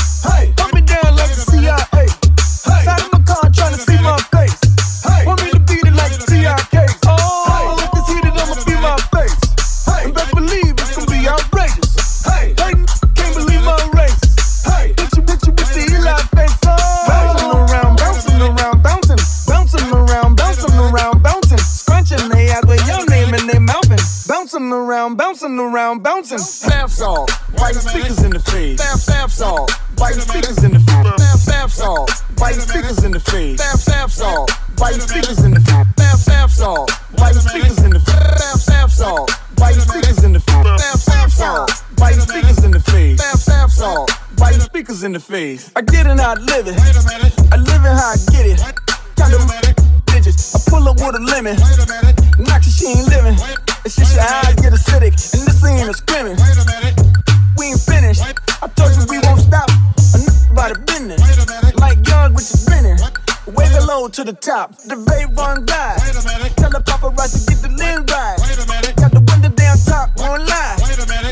Around, 25.61 26.03
bouncing. 26.03 26.37
Bath 26.69 26.91
salt, 26.91 27.31
white 27.57 27.75
speakers 27.75 28.21
in 28.23 28.31
the 28.31 28.39
face. 28.39 28.77
Bath, 28.77 29.05
bath 29.07 29.31
salt, 29.31 29.71
white 29.97 30.15
speakers 30.15 30.63
in 30.63 30.71
the 30.71 30.79
face. 30.79 31.17
Bath, 31.17 31.45
bath 31.45 31.71
salt, 31.71 32.11
white 32.37 32.55
speakers 32.55 33.03
in 33.03 33.11
the 33.11 33.19
face. 33.19 33.57
Bath, 33.57 33.85
bath 33.85 34.11
salt, 34.11 34.51
white 34.77 35.01
speakers 35.01 35.39
in 35.43 35.51
the 35.51 35.59
face. 35.59 35.87
Bath, 35.95 36.25
bath 36.25 36.51
salt, 36.51 36.91
white 37.17 37.35
speakers 37.35 37.79
in 37.83 37.91
the 37.91 37.99
face. 37.99 38.15
Bath, 38.15 38.65
bath 38.67 38.91
salt, 38.91 39.31
white 39.57 39.75
speakers 39.75 40.23
in 40.23 40.33
the 40.33 40.39
face. 40.39 40.63
Bath, 40.63 41.05
bath 41.05 41.31
salt, 41.31 41.71
white 41.97 42.15
speakers 42.15 42.63
in 42.63 42.71
the 42.71 42.79
face. 42.79 43.17
Bath, 43.17 43.45
bath 43.45 43.71
salt, 43.71 44.11
white 44.37 44.61
speakers 44.61 45.03
in 45.03 45.13
the 45.13 45.19
face. 45.19 45.71
I 45.75 45.81
get 45.81 46.05
it 46.07 46.19
I 46.19 46.33
live 46.35 46.67
it. 46.67 46.77
I 47.51 47.57
live 47.57 47.85
it 47.85 47.95
how 47.95 48.13
I 48.13 48.17
get 48.31 48.45
it. 48.45 48.59
Count 49.15 49.31
them 49.31 49.75
digits. 50.05 50.55
I 50.55 50.69
pull 50.69 50.87
up 50.87 50.97
with 50.97 51.15
a 51.15 51.19
lemon. 51.19 52.20
Knock 52.51 52.63
she 52.63 52.87
ain't 52.87 53.07
living. 53.07 53.39
It's 53.85 53.95
just 53.95 54.13
your 54.13 54.27
eyes 54.27 54.55
get 54.59 54.73
acidic. 54.73 55.15
And 55.33 55.47
this 55.47 55.63
ain't 55.63 55.87
a 55.87 55.93
scrimmage. 55.93 56.39
We 57.57 57.71
ain't 57.71 57.79
finished. 57.79 58.21
I 58.61 58.67
told 58.75 58.91
you 58.91 59.07
we 59.07 59.19
won't 59.23 59.39
stop. 59.39 59.69
Enough 60.11 60.51
about 60.51 60.73
the 60.75 60.79
business. 60.83 61.21
Like 61.79 62.05
young 62.05 62.33
with 62.33 62.43
your 62.51 62.59
spinning. 62.59 62.99
Wave 63.55 63.71
it 63.71 63.85
low 63.87 64.09
to 64.09 64.23
the 64.25 64.33
top. 64.33 64.75
The 64.83 64.95
vape 64.95 65.31
run 65.37 65.63
by. 65.63 65.95
Tell 66.59 66.69
the 66.69 66.83
paparazzi 66.83 67.47
get 67.47 67.61
the 67.63 67.71
lens 67.79 68.11
right. 68.11 68.35
Got 68.99 69.11
the 69.15 69.23
window 69.31 69.49
down 69.55 69.77
top, 69.87 70.11
won't 70.17 70.43
lie. 70.43 70.75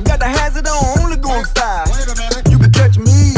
Got 0.08 0.20
the 0.20 0.30
hazard 0.40 0.68
on, 0.68 1.04
only 1.04 1.18
going 1.18 1.46
five. 1.52 1.92
You 2.50 2.58
can 2.58 2.72
catch 2.72 2.98
me. 2.98 3.36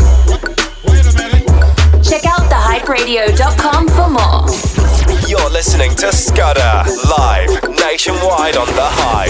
Check 2.05 2.25
out 2.29 2.45
thehyperadio.com 2.45 3.87
for 3.89 4.09
more. 4.09 4.30
Listening 5.61 5.93
to 6.01 6.09
Scudder 6.09 6.89
live 7.05 7.53
nationwide 7.77 8.57
on 8.57 8.65
the 8.73 8.81
Hype. 8.81 9.29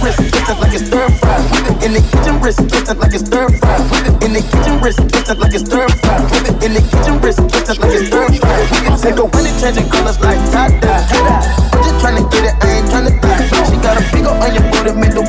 wrist, 0.00 0.16
twist 0.32 0.48
it 0.48 0.56
like 0.56 0.72
it's 0.72 0.88
stir 0.88 1.04
fry. 1.20 1.36
In 1.84 1.92
the 1.92 2.00
kitchen 2.00 2.40
wrist, 2.40 2.64
twist 2.64 2.88
it 2.88 2.96
like 2.96 3.12
it's 3.12 3.28
stir 3.28 3.44
fry. 3.60 3.76
In 4.24 4.32
the 4.32 4.40
kitchen 4.40 4.80
wrist, 4.80 5.04
twist 5.04 5.28
it 5.28 5.36
like 5.36 5.52
it's 5.52 5.68
stir 5.68 5.84
fry. 6.00 6.16
In 6.64 6.72
the 6.72 6.80
kitchen 6.80 7.20
wrist, 7.20 7.44
twist 7.44 7.68
it 7.68 7.76
like 7.76 7.92
it's 7.92 8.08
stir 8.08 8.24
fry. 8.40 8.56
Take 9.04 9.20
a 9.20 9.28
winning 9.28 9.52
changing 9.60 9.92
colors 9.92 10.16
like 10.24 10.40
tie 10.48 10.72
dye. 10.80 11.44
I'm 11.68 11.84
just 11.84 12.00
trying 12.00 12.16
to 12.16 12.24
get 12.32 12.48
it, 12.48 12.56
I 12.56 12.80
ain't 12.80 12.88
trying 12.88 13.12
to 13.12 13.14
die. 13.20 13.44
She 13.68 13.76
got 13.84 14.00
a 14.00 14.02
big 14.16 14.24
ol' 14.24 14.40
onion 14.40 14.64
booty, 14.72 14.96
make 14.96 15.12
the 15.12 15.25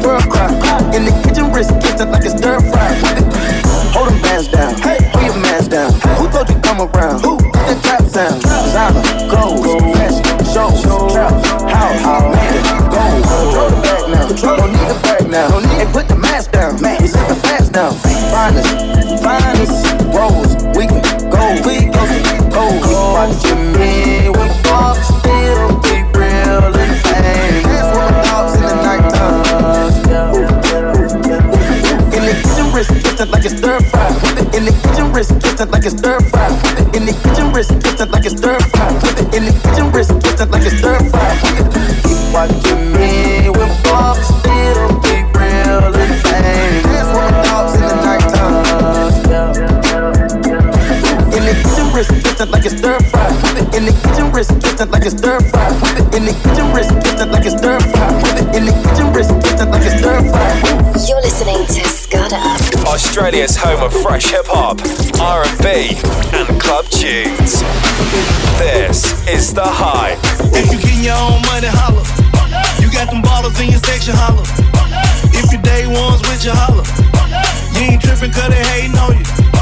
Australia's 63.38 63.56
home 63.56 63.84
of 63.84 63.94
fresh 63.94 64.32
hip 64.32 64.46
hop, 64.48 64.82
R&B, 65.22 65.94
and 66.34 66.60
club 66.60 66.86
tunes. 66.90 67.62
This 68.58 69.14
is 69.30 69.54
the 69.54 69.62
Hype. 69.64 70.18
If 70.58 70.74
you 70.74 70.80
getting 70.82 71.04
your 71.06 71.14
own 71.14 71.46
money, 71.46 71.70
holla. 71.70 72.02
You 72.82 72.92
got 72.92 73.12
them 73.12 73.22
bottles 73.22 73.60
in 73.62 73.70
your 73.70 73.80
section, 73.80 74.16
holla. 74.18 74.42
If 75.38 75.54
your 75.54 75.62
day 75.62 75.86
ones 75.86 76.22
with 76.26 76.44
you, 76.46 76.52
holla. 76.52 76.82
You 77.78 77.94
ain't 77.94 78.02
tripping 78.02 78.32
cause 78.34 78.50
they 78.50 78.64
hating 78.74 78.98
on 78.98 79.14
you. 79.14 79.57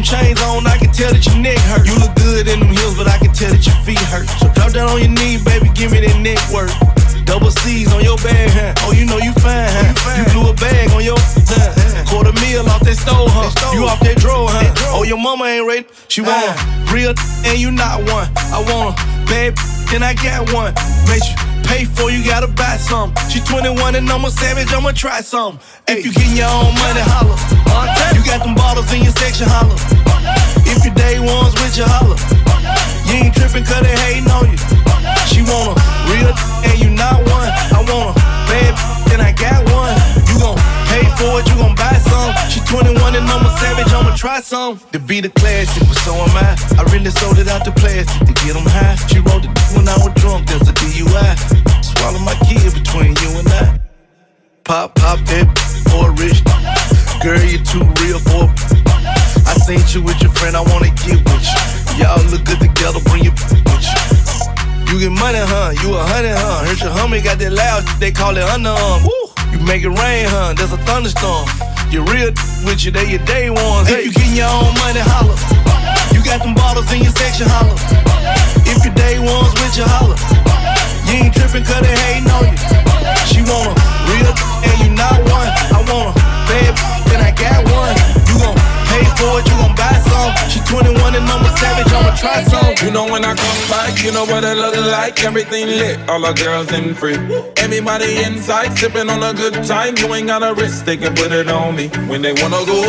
Them 0.00 0.18
chains 0.18 0.40
on, 0.42 0.66
I 0.66 0.78
can 0.78 0.92
tell 0.92 1.12
that 1.12 1.24
your 1.26 1.36
neck 1.36 1.58
hurt. 1.68 1.84
You 1.86 1.94
look 2.00 2.14
good 2.16 2.48
in 2.48 2.60
them 2.60 2.72
heels, 2.72 2.96
but 2.96 3.08
I 3.08 3.18
can 3.18 3.32
tell 3.32 3.50
that 3.52 3.64
your 3.64 3.76
feet 3.84 4.00
hurt. 4.08 4.28
So 4.40 4.48
drop 4.52 4.72
down 4.72 4.88
on 4.88 5.00
your 5.00 5.12
knee, 5.12 5.36
baby, 5.44 5.68
give 5.74 5.92
me 5.92 6.00
that 6.00 6.16
neck 6.20 6.40
work. 6.52 6.72
Double 7.24 7.50
C's 7.50 7.92
on 7.92 8.02
your 8.02 8.16
bag, 8.18 8.50
huh? 8.50 8.74
Oh, 8.88 8.92
you 8.92 9.04
know 9.04 9.18
you 9.18 9.32
fine, 9.38 9.68
huh? 9.68 10.16
You 10.16 10.24
blew 10.32 10.50
a 10.50 10.54
bag 10.56 10.90
on 10.90 11.04
your 11.04 11.18
huh? 11.20 12.04
Quarter 12.08 12.32
meal 12.40 12.66
off 12.66 12.82
that 12.82 12.96
stove, 12.96 13.30
huh? 13.30 13.50
You 13.76 13.84
off 13.86 14.00
that 14.00 14.16
drawer, 14.18 14.48
huh? 14.50 14.96
Oh, 14.96 15.04
your 15.04 15.18
mama 15.18 15.44
ain't 15.44 15.66
ready. 15.66 15.86
She 16.08 16.22
want 16.22 16.42
uh. 16.42 16.92
real 16.92 17.14
and 17.44 17.58
you 17.58 17.70
not 17.70 18.00
one. 18.10 18.26
I 18.50 18.64
want 18.66 18.96
a 18.96 19.02
bad, 19.28 19.54
then 19.92 20.02
I 20.02 20.14
got 20.14 20.50
one. 20.52 20.74
Make 21.06 21.22
you 21.28 21.36
pay 21.70 21.84
for, 21.84 22.10
you 22.10 22.24
gotta 22.24 22.48
buy 22.48 22.76
some. 22.76 23.14
She 23.28 23.38
21 23.40 23.94
and 23.94 24.08
I'm 24.10 24.24
a 24.24 24.30
savage, 24.30 24.72
I'ma 24.72 24.90
try 24.92 25.20
some. 25.20 25.60
If 25.90 26.06
you 26.06 26.12
getting 26.14 26.38
your 26.38 26.46
own 26.46 26.70
money, 26.78 27.02
holla. 27.02 27.34
You 28.14 28.22
got 28.22 28.46
them 28.46 28.54
bottles 28.54 28.86
in 28.94 29.02
your 29.02 29.10
section, 29.10 29.50
holla. 29.50 29.74
If 30.62 30.86
your 30.86 30.94
day 30.94 31.18
ones 31.18 31.50
with 31.58 31.74
you, 31.74 31.82
holla. 31.82 32.14
You 33.10 33.26
ain't 33.26 33.34
tripping 33.34 33.66
cause 33.66 33.82
they 33.82 33.98
hating 33.98 34.30
on 34.30 34.46
you. 34.46 34.58
She 35.26 35.42
want 35.42 35.74
a 35.74 35.82
real 36.06 36.30
and 36.62 36.78
you 36.78 36.94
not 36.94 37.18
one. 37.26 37.50
I 37.74 37.82
want 37.90 38.14
a 38.14 38.22
bad 38.46 38.72
and 39.10 39.18
I 39.18 39.34
got 39.34 39.66
one. 39.74 39.98
You 40.30 40.38
gon' 40.38 40.54
pay 40.86 41.10
for 41.18 41.42
it, 41.42 41.50
you 41.50 41.58
gon' 41.58 41.74
buy 41.74 41.98
some. 41.98 42.38
She 42.46 42.62
21 42.70 43.18
and 43.18 43.26
I'm 43.26 43.42
a 43.42 43.50
savage, 43.58 43.90
I'ma 43.90 44.14
try 44.14 44.38
some. 44.46 44.78
To 44.94 45.02
be 45.02 45.18
the 45.18 45.34
classic, 45.42 45.82
but 45.90 45.98
so 46.06 46.14
am 46.14 46.38
I. 46.38 46.54
I 46.78 46.86
really 46.94 47.10
sold 47.10 47.42
it 47.42 47.50
out 47.50 47.66
to 47.66 47.74
plastic 47.74 48.30
to 48.30 48.32
get 48.46 48.54
them 48.54 48.62
high. 48.62 48.94
She 49.10 49.18
wrote 49.18 49.42
it 49.42 49.50
when 49.74 49.90
I 49.90 49.98
was 49.98 50.14
drunk, 50.22 50.46
there's 50.46 50.70
a 50.70 50.74
DUI. 50.78 51.34
Swallow 51.82 52.22
my 52.22 52.38
kid 52.46 52.62
between 52.78 53.18
you 53.26 53.42
and 53.42 53.50
I. 53.58 53.89
Pop, 54.70 54.94
pop 55.02 55.18
that 55.26 55.50
for 55.90 56.14
rich. 56.14 56.46
Girl, 57.18 57.42
you 57.42 57.58
too 57.58 57.82
real 58.06 58.22
for 58.22 58.46
I 59.42 59.58
seen 59.66 59.82
you 59.90 59.98
with 59.98 60.22
your 60.22 60.30
friend, 60.38 60.54
I 60.54 60.62
wanna 60.62 60.94
get 60.94 61.18
with 61.26 61.42
you. 61.42 61.58
Y'all 61.98 62.22
look 62.30 62.46
good 62.46 62.62
together, 62.62 63.02
bring 63.10 63.26
your 63.26 63.34
with 63.34 63.82
you. 63.82 63.98
You 64.86 64.94
get 65.02 65.10
money, 65.10 65.42
huh? 65.42 65.74
You 65.82 65.98
a 65.98 66.06
hundred, 66.06 66.38
huh? 66.38 66.62
Heard 66.62 66.78
your 66.86 66.94
homie 66.94 67.18
got 67.18 67.42
that 67.42 67.50
loud, 67.50 67.82
they 67.98 68.14
call 68.14 68.38
it 68.38 68.46
underarm. 68.46 69.02
Woo! 69.02 69.10
You 69.50 69.58
make 69.66 69.82
it 69.82 69.90
rain, 69.90 70.30
huh? 70.30 70.54
There's 70.54 70.70
a 70.70 70.78
thunderstorm. 70.86 71.50
You 71.90 72.06
real 72.06 72.30
with 72.62 72.86
you, 72.86 72.94
they 72.94 73.10
your 73.10 73.26
day 73.26 73.50
ones. 73.50 73.90
If 73.90 74.06
you 74.06 74.14
getting 74.14 74.38
your 74.38 74.54
own 74.54 74.70
money, 74.78 75.02
holla. 75.02 75.34
You 76.14 76.22
got 76.22 76.46
them 76.46 76.54
bottles 76.54 76.86
in 76.94 77.02
your 77.02 77.14
section, 77.18 77.50
holla. 77.50 77.74
If 78.70 78.86
your 78.86 78.94
day 78.94 79.18
ones 79.18 79.50
with 79.50 79.74
you, 79.74 79.82
holla. 79.82 80.14
You 81.10 81.26
ain't 81.26 81.34
tripping 81.34 81.66
cause 81.66 81.82
they 81.82 81.90
hating 81.90 82.30
on 82.30 82.46
you. 82.46 82.49
You 92.82 92.90
know 92.90 93.04
when 93.04 93.26
I 93.26 93.34
come 93.34 93.60
back, 93.68 94.02
you 94.02 94.10
know 94.10 94.24
what 94.24 94.42
it 94.42 94.56
look 94.56 94.74
like. 94.74 95.22
Everything 95.22 95.66
lit, 95.66 96.00
all 96.08 96.20
the 96.20 96.32
girls 96.32 96.72
in 96.72 96.94
free. 96.94 97.18
Everybody 97.58 98.22
inside, 98.24 98.78
sipping 98.78 99.10
on 99.10 99.22
a 99.22 99.34
good 99.34 99.52
time. 99.64 99.98
You 99.98 100.14
ain't 100.14 100.28
got 100.28 100.42
a 100.42 100.54
risk, 100.54 100.86
they 100.86 100.96
can 100.96 101.14
put 101.14 101.30
it 101.30 101.48
on 101.48 101.76
me. 101.76 101.88
When 102.08 102.22
they 102.22 102.32
wanna 102.32 102.64
go, 102.64 102.80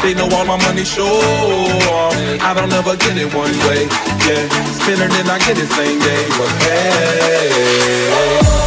they 0.00 0.14
know 0.14 0.34
all 0.34 0.46
my 0.46 0.56
money 0.56 0.84
show. 0.84 1.20
I 2.40 2.54
don't 2.56 2.72
ever 2.72 2.96
get 2.96 3.18
it 3.18 3.34
one 3.34 3.52
way, 3.68 3.84
yeah. 4.24 4.48
Spin 4.80 4.98
it 4.98 5.12
and 5.12 5.28
I 5.28 5.38
get 5.40 5.58
it 5.58 5.68
same 5.68 6.00
day, 6.00 6.26
but 6.38 6.48
hey. 6.64 8.63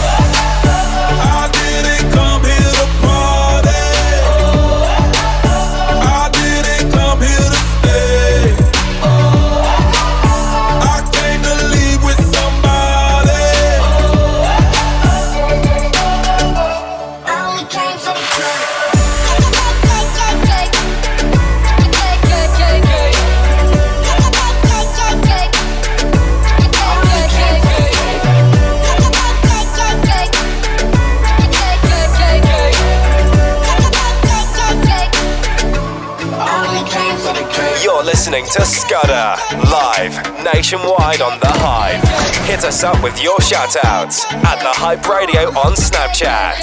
Listening 38.37 38.53
to 38.53 38.65
Scudder, 38.69 39.35
live, 39.71 40.13
nationwide 40.43 41.21
on 41.21 41.39
The 41.39 41.49
Hype. 41.49 42.03
Hit 42.45 42.63
us 42.63 42.83
up 42.83 43.01
with 43.03 43.21
your 43.21 43.37
shoutouts 43.37 44.25
at 44.31 44.59
The 44.59 44.73
Hype 44.77 45.07
Radio 45.07 45.49
on 45.57 45.73
Snapchat. 45.73 46.57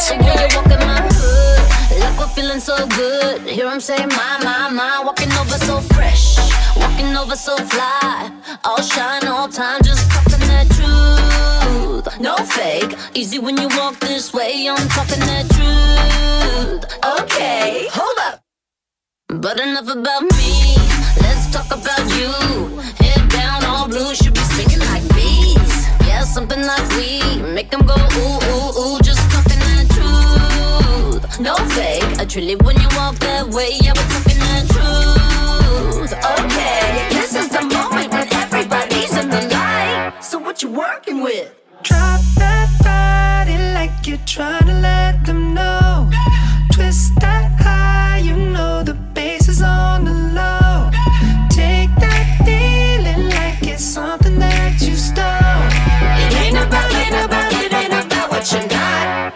Hear 3.46 3.66
'em 3.66 3.80
say, 3.80 4.06
my, 4.06 4.38
my, 4.42 4.70
my. 4.70 5.02
Walking 5.04 5.32
over 5.32 5.58
so 5.58 5.80
fresh, 5.94 6.36
walking 6.76 7.16
over 7.16 7.36
so 7.36 7.56
fly. 7.56 8.30
All 8.64 8.82
shine, 8.82 9.26
all 9.26 9.48
time, 9.48 9.82
just 9.82 10.08
talking 10.10 10.46
that 10.48 10.68
truth. 10.76 12.20
No 12.20 12.36
fake, 12.36 12.96
easy 13.14 13.38
when 13.38 13.56
you 13.56 13.68
walk 13.76 13.98
this 14.00 14.32
way. 14.32 14.68
I'm 14.68 14.88
talking 14.88 15.20
that 15.20 15.46
truth. 15.50 16.84
Okay, 17.20 17.88
hold 17.90 18.18
up. 18.28 18.43
But 19.40 19.60
enough 19.60 19.90
about 19.90 20.22
me. 20.22 20.76
Let's 21.20 21.50
talk 21.50 21.66
about 21.66 22.04
you. 22.16 22.30
Head 23.04 23.28
down, 23.30 23.64
all 23.64 23.88
blue, 23.88 24.14
should 24.14 24.34
be 24.34 24.40
singing 24.40 24.80
like 24.80 25.02
bees. 25.14 25.86
Yeah, 26.06 26.24
something 26.24 26.62
like 26.62 26.88
we 26.96 27.42
make 27.42 27.70
them 27.70 27.84
go 27.86 27.94
ooh 27.94 28.38
ooh 28.50 28.80
ooh. 28.80 28.98
Just 29.02 29.20
talking 29.30 29.58
that 29.58 29.86
truth, 29.94 31.40
no 31.40 31.54
fake. 31.76 32.04
I 32.18 32.24
truly 32.24 32.56
when 32.56 32.76
you 32.80 32.88
walk 32.96 33.16
that 33.18 33.48
way, 33.48 33.70
yeah, 33.82 33.92
we're 33.96 34.10
talking 34.14 34.38
that 34.46 34.64
truth. 34.74 36.12
Okay, 36.40 37.08
this 37.10 37.34
is 37.34 37.48
the 37.48 37.62
moment 37.62 38.12
when 38.12 38.28
everybody's 38.34 39.16
in 39.16 39.28
the 39.28 39.42
light. 39.52 40.14
So 40.22 40.38
what 40.38 40.62
you 40.62 40.70
working 40.70 41.22
with? 41.22 41.52
Drop 41.82 42.20
that 42.36 42.68
body 42.82 43.58
like 43.74 44.06
you're 44.06 44.24
trying 44.26 44.66
to 44.66 44.74
let 44.74 45.24
them 45.26 45.54
know. 45.54 46.10
Twist 46.72 47.14
that 47.20 47.50
high, 47.60 48.03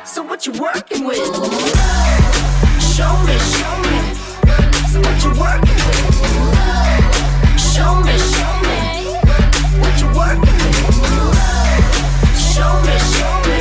So 0.08 0.22
what 0.22 0.46
you 0.46 0.52
working 0.52 1.04
with? 1.04 1.18
Show 1.18 3.12
me, 3.26 3.36
show 3.52 3.74
me. 3.84 3.98
So 4.88 5.00
what 5.00 5.22
you 5.22 5.30
working 5.38 5.80
with? 5.84 6.14
Show 7.60 8.00
me, 8.00 8.16
show 8.32 8.54
me. 8.64 8.78
What 9.78 9.94
you 10.00 10.08
working 10.16 10.58
with? 10.64 10.96
Show 12.40 12.72
me, 12.86 12.96
show 13.12 13.34
me. 13.48 13.58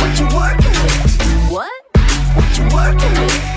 What 0.00 0.12
you 0.18 0.26
working 0.34 0.76
with? 0.82 1.50
What? 1.52 1.72
What 2.34 2.50
you 2.58 2.64
working 2.74 3.12
with? 3.20 3.53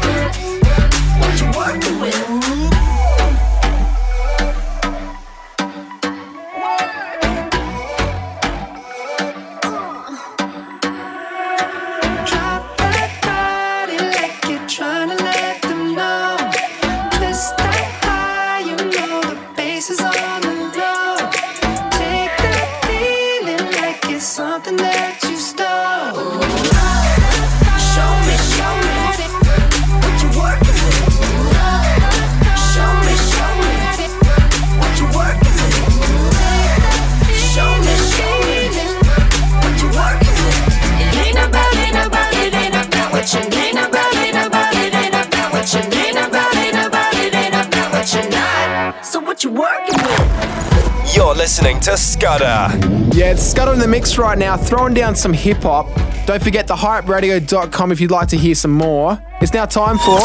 Listening 51.48 51.80
to 51.80 51.96
Scudder. 51.96 52.78
Yeah, 53.16 53.32
it's 53.32 53.42
Scudder 53.42 53.72
in 53.72 53.80
the 53.80 53.88
mix 53.88 54.18
right 54.18 54.38
now, 54.38 54.58
throwing 54.58 54.94
down 54.94 55.16
some 55.16 55.32
hip 55.32 55.60
hop. 55.60 55.88
Don't 56.26 56.44
forget 56.44 56.68
thehyperadio.com 56.68 57.90
if 57.94 58.02
you'd 58.02 58.12
like 58.12 58.28
to 58.28 58.38
hear 58.38 58.54
some 58.54 58.74
more. 58.74 59.18
It's 59.40 59.54
now 59.54 59.66
time 59.66 59.98
for. 59.98 60.20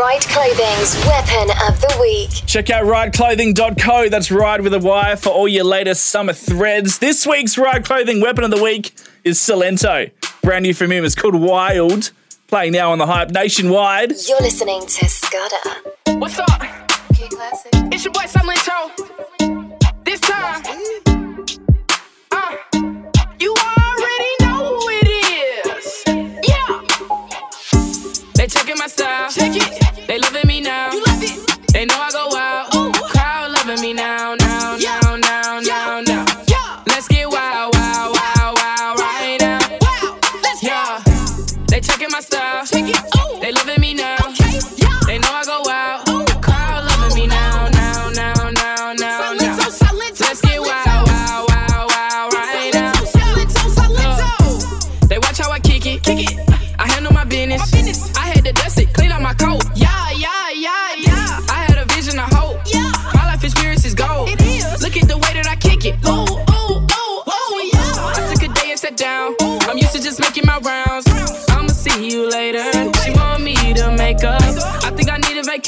Ryde 0.00 0.22
Clothing's 0.22 0.94
Weapon 1.06 1.50
of 1.66 1.80
the 1.80 1.98
Week. 2.00 2.30
Check 2.46 2.70
out 2.70 2.84
rydeclothing.co. 2.84 4.10
That's 4.10 4.30
Ryde 4.30 4.60
with 4.60 4.72
a 4.74 4.78
Y 4.78 5.16
for 5.16 5.30
all 5.30 5.48
your 5.48 5.64
latest 5.64 6.06
summer 6.06 6.32
threads. 6.32 6.98
This 7.00 7.26
week's 7.26 7.58
Ryde 7.58 7.84
Clothing 7.84 8.20
Weapon 8.20 8.44
of 8.44 8.52
the 8.52 8.62
Week 8.62 8.92
is 9.24 9.40
Silento. 9.40 10.12
Brand 10.40 10.62
new 10.62 10.72
from 10.72 10.92
him. 10.92 11.04
It's 11.04 11.16
called 11.16 11.34
Wild. 11.34 12.12
Playing 12.46 12.74
now 12.74 12.92
on 12.92 12.98
the 12.98 13.06
hype 13.06 13.32
nationwide. 13.32 14.12
You're 14.28 14.40
listening 14.40 14.82
to 14.86 15.08
Scudder. 15.08 15.90
What's 16.20 16.38
up? 16.38 16.62
It's 17.10 18.04
your 18.04 18.12
boy 18.12 18.20
Silento. 18.20 19.19
Check 29.30 29.54
it. 29.54 29.79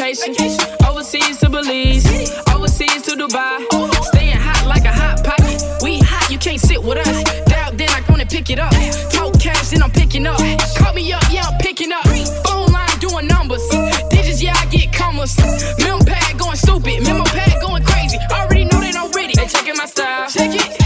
Vacation. 0.03 0.59
Overseas 0.89 1.39
to 1.39 1.49
Belize. 1.49 2.07
Overseas 2.55 3.03
to 3.03 3.13
Dubai. 3.13 3.63
Staying 4.05 4.37
hot 4.37 4.67
like 4.67 4.85
a 4.85 4.93
hot 4.93 5.23
pocket. 5.25 5.63
We 5.83 6.01
hot, 6.01 6.31
you 6.31 6.39
can't 6.39 6.61
sit 6.61 6.83
with 6.83 6.99
us. 6.99 7.23
Doubt, 7.45 7.79
then 7.79 7.89
I 7.91 8.01
gonna 8.09 8.27
pick 8.27 8.51
it 8.51 8.59
up. 8.59 8.73
Talk 9.11 9.39
cash, 9.39 9.71
then 9.71 9.83
I'm 9.83 9.91
picking 9.91 10.27
up. 10.27 10.39
Call 10.77 10.95
me 10.95 11.13
up, 11.13 11.23
yeah, 11.31 11.47
I'm 11.47 11.59
picking 11.59 11.93
up. 11.93 12.05
Phone 12.47 12.73
line 12.73 12.99
doing 12.99 13.27
numbers. 13.27 13.63
Digits, 14.11 14.43
yeah, 14.43 14.55
I 14.57 14.67
get 14.67 14.93
commas. 14.93 15.39
Mem 15.79 16.01
pad 16.01 16.39
going 16.39 16.57
stupid. 16.57 17.05
Memo 17.05 17.25
pad 17.25 17.61
going 17.61 17.85
crazy. 17.85 18.19
Already 18.31 18.65
know 18.65 18.81
they 18.81 18.93
don't 18.93 19.15
read 19.15 19.31
it. 19.31 19.37
They 19.37 19.47
checking 19.47 19.77
my 19.77 19.87
style. 19.87 20.29
Check 20.29 20.55
it. 20.55 20.82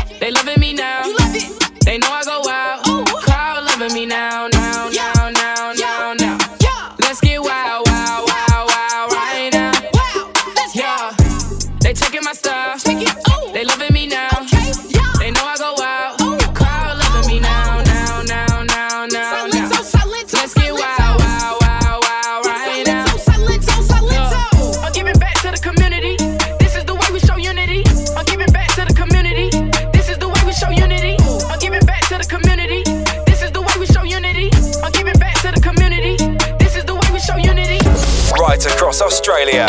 Across 38.97 39.13
Australia. 39.13 39.67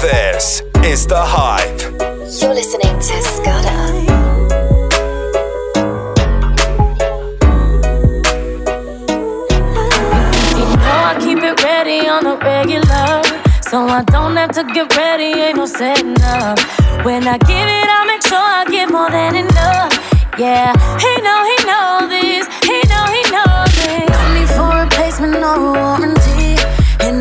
This 0.00 0.62
is 0.84 1.06
The 1.06 1.20
Hype. 1.20 1.80
You're 2.40 2.54
listening 2.54 2.94
to 2.98 3.22
Scudder. 3.22 3.82
You 10.58 10.66
know 10.76 10.98
I 11.10 11.16
keep 11.20 11.38
it 11.38 11.62
ready 11.62 12.08
on 12.08 12.24
the 12.24 12.36
regular. 12.38 13.22
So 13.62 13.86
I 13.86 14.02
don't 14.04 14.36
have 14.36 14.52
to 14.52 14.64
get 14.64 14.94
ready, 14.96 15.40
ain't 15.40 15.56
no 15.56 15.66
setting 15.66 16.20
up. 16.22 16.58
When 17.04 17.26
I 17.26 17.38
give 17.38 17.68
it, 17.78 17.88
I 17.88 18.04
make 18.06 18.22
sure 18.22 18.38
I 18.38 18.64
get 18.68 18.90
more 18.90 19.10
than 19.10 19.34
enough. 19.36 19.92
Yeah, 20.38 20.72
he 20.98 21.12
know, 21.24 21.40
he 21.50 21.56
know 21.64 22.08
this. 22.08 22.46
He 22.68 22.78
know, 22.90 23.04
he 23.16 23.22
know 23.32 23.64
this. 23.80 24.08
No 24.10 24.34
need 24.34 24.48
for 24.48 24.68
replacement 24.84 25.36
or 25.36 25.54
a 25.54 25.72
warranty. 25.72 26.21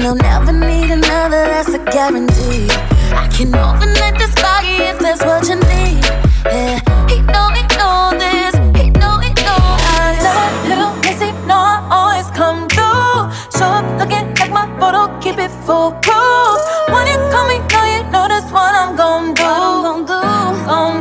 And 0.02 0.08
I'll 0.08 0.16
never 0.16 0.52
need 0.52 0.90
another, 0.90 1.46
that's 1.46 1.70
a 1.70 1.78
guarantee. 1.78 2.66
I 3.14 3.30
can 3.32 3.54
overnight 3.54 4.18
this 4.18 4.34
body 4.34 4.82
if 4.90 4.98
that's 4.98 5.24
what 5.24 5.48
you 5.48 5.58
need. 5.70 6.02
Yeah, 6.44 6.82
he 7.06 7.22
know, 7.22 7.50
he 7.54 7.62
know 7.78 8.10
this. 8.18 8.56
He 8.82 8.90
know, 8.98 9.20
he 9.22 9.30
know 9.46 9.62
I 9.94 10.18
love 10.26 10.70
little 10.70 10.94
missy, 11.06 11.32
no, 11.46 11.54
I 11.54 11.86
always 11.92 12.26
come 12.32 12.68
through. 12.68 13.30
Show 13.54 13.70
up 13.70 13.86
looking 14.00 14.34
like 14.42 14.50
my 14.50 14.66
photo, 14.80 15.06
keep 15.20 15.38
it 15.38 15.52
full 15.68 15.92
proof. 16.02 16.58
When 16.90 17.06
you 17.06 17.22
call 17.30 17.46
me, 17.46 17.60
know 17.70 17.86
you 17.86 18.02
know 18.10 18.26
that's 18.28 18.52
what 18.52 18.74
I'm 18.74 18.96
gon' 18.96 19.36
do. 19.36 19.44
Do, 19.44 20.66
gon' 20.66 21.01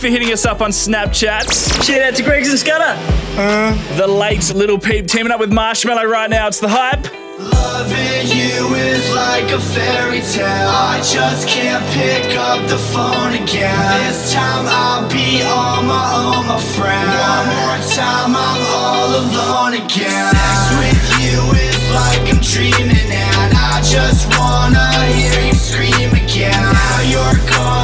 For 0.00 0.08
hitting 0.08 0.32
us 0.32 0.46
up 0.46 0.62
on 0.62 0.70
Snapchat. 0.70 1.84
Shout 1.84 2.00
out 2.00 2.14
to 2.14 2.22
Greg's 2.22 2.48
and 2.48 2.58
Scudder. 2.58 2.96
Uh. 3.36 3.96
the 3.98 4.06
late 4.06 4.50
Lil 4.54 4.78
Peep 4.78 5.06
teaming 5.06 5.30
up 5.30 5.38
with 5.38 5.50
Marshmello 5.52 6.08
right 6.10 6.30
now. 6.30 6.46
It's 6.46 6.58
the 6.58 6.70
hype. 6.70 7.04
Loving 7.38 8.24
you 8.32 8.74
is 8.80 9.04
like 9.14 9.52
a 9.52 9.60
fairy 9.60 10.20
tale. 10.20 10.68
I 10.72 11.04
just 11.04 11.48
can't 11.48 11.84
pick 11.92 12.34
up 12.38 12.66
the 12.70 12.78
phone 12.78 13.34
again. 13.44 13.76
This 14.08 14.32
time 14.32 14.64
I'll 14.68 15.04
be 15.10 15.42
on 15.44 15.84
my 15.84 16.04
own, 16.16 16.46
my 16.48 16.60
friend. 16.76 17.04
One 17.04 17.46
more 17.60 17.80
time, 17.92 18.32
I'm 18.32 18.62
all 18.72 19.10
alone 19.20 19.74
again. 19.84 20.32
Sex 20.32 20.80
with 20.80 21.04
you 21.20 21.40
is 21.60 21.80
like 21.92 22.24
I'm 22.32 22.40
dreaming, 22.40 22.96
and 23.12 23.52
I 23.52 23.80
just 23.84 24.28
wanna 24.38 24.88
hear 25.12 25.44
you 25.44 25.54
scream 25.54 26.12
again. 26.12 26.52
Now 26.56 27.00
you're 27.04 27.40
gone, 27.48 27.79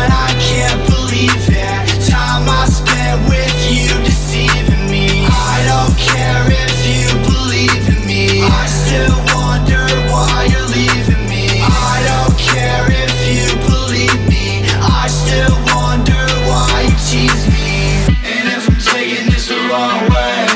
Wonder 8.97 9.85
why 10.09 10.49
you're 10.49 10.69
leaving 10.73 11.29
me. 11.29 11.61
I 11.61 12.01
don't 12.09 12.37
care 12.39 12.89
if 12.89 13.13
you 13.29 13.45
believe 13.69 14.17
me. 14.25 14.65
I 14.81 15.05
still 15.13 15.53
wonder 15.77 16.25
why 16.49 16.89
you 16.89 16.97
tease 17.05 17.45
me. 17.53 18.09
And 18.25 18.49
if 18.49 18.65
I'm 18.65 18.81
taking 18.81 19.29
this 19.29 19.49
the 19.49 19.61
wrong 19.69 20.09
way, 20.09 20.49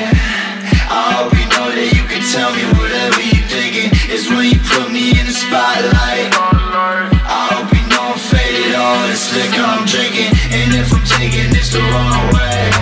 I 0.88 1.20
hope 1.20 1.36
you 1.36 1.46
know 1.52 1.68
that 1.68 1.90
you 1.92 2.04
can 2.08 2.22
tell 2.32 2.48
me 2.56 2.64
whatever 2.80 3.20
you're 3.20 3.48
thinking. 3.52 3.92
It's 4.08 4.28
when 4.32 4.48
you 4.48 4.60
put 4.72 4.88
me 4.88 5.12
in 5.20 5.26
the 5.28 5.36
spotlight. 5.36 6.32
I 6.32 7.60
hope 7.60 7.68
you 7.76 7.84
know 7.92 8.14
I'm 8.14 8.18
faded, 8.18 8.72
all 8.72 9.04
this 9.08 9.28
liquor 9.36 9.60
I'm 9.60 9.84
drinking. 9.84 10.32
And 10.54 10.72
if 10.80 10.88
I'm 10.96 11.04
taking 11.04 11.52
this 11.52 11.72
the 11.76 11.82
wrong 11.92 12.32
way, 12.32 12.72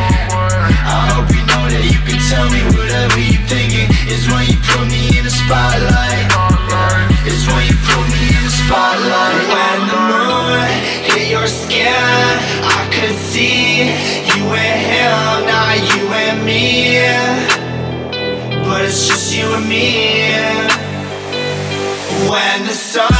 I 0.86 1.18
hope 1.18 1.28
you 1.34 1.42
know 1.50 1.64
that 1.66 1.84
you 1.88 1.98
can 2.06 2.20
tell 2.30 2.46
me 2.46 2.62
whatever 2.78 3.18
you're 3.18 3.48
thinking. 3.50 3.90
It's 4.06 4.30
when 4.30 4.46
you 4.46 4.57
spotlight. 5.48 6.28
It's 7.24 7.46
when 7.48 7.64
you 7.64 7.76
put 7.88 8.04
me 8.12 8.20
in 8.36 8.42
the 8.44 8.52
spotlight. 8.52 9.40
When 9.54 9.78
the 9.88 9.98
moon 10.12 10.60
hit 11.08 11.30
your 11.30 11.46
skin, 11.46 11.88
I 12.76 12.84
could 12.92 13.16
see 13.16 13.88
you 14.28 14.44
and 14.52 14.78
him, 14.92 15.46
not 15.48 15.74
you 15.88 16.04
and 16.24 16.44
me. 16.44 17.00
But 18.66 18.84
it's 18.84 19.08
just 19.08 19.34
you 19.34 19.46
and 19.54 19.66
me. 19.66 19.88
When 22.28 22.66
the 22.66 22.74
sun 22.74 23.17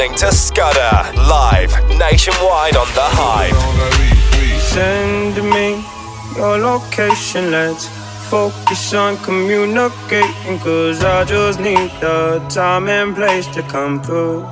listening 0.00 0.16
to 0.16 0.34
Scudder 0.34 1.18
live 1.28 1.72
nationwide 1.98 2.74
on 2.74 2.86
The 2.94 3.06
Hype. 3.18 3.52
Send 4.58 5.36
me 5.36 5.84
your 6.36 6.56
location, 6.56 7.50
let's 7.50 7.86
focus 8.30 8.94
on 8.94 9.18
communicating. 9.18 10.58
Cause 10.60 11.04
I 11.04 11.24
just 11.24 11.60
need 11.60 11.90
the 12.00 12.42
time 12.48 12.88
and 12.88 13.14
place 13.14 13.46
to 13.48 13.62
come 13.62 14.02
through. 14.02 14.46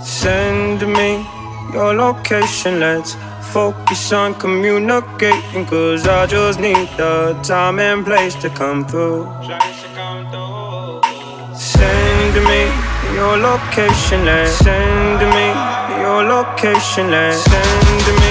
Send 0.00 0.80
me 0.82 1.26
your 1.72 1.94
location, 1.94 2.78
let's 2.78 3.16
focus 3.52 4.12
on 4.12 4.34
communicating. 4.34 5.66
Cause 5.66 6.06
I 6.06 6.26
just 6.26 6.60
need 6.60 6.88
the 6.96 7.36
time 7.42 7.80
and 7.80 8.04
place 8.04 8.36
to 8.36 8.48
come 8.50 8.86
through. 8.86 9.26
Your 13.18 13.36
location, 13.36 14.24
let's 14.24 14.52
send 14.64 15.20
me. 15.34 15.46
Your 16.00 16.22
location, 16.22 17.10
let's 17.10 17.42
send 17.42 18.20
me 18.20 18.27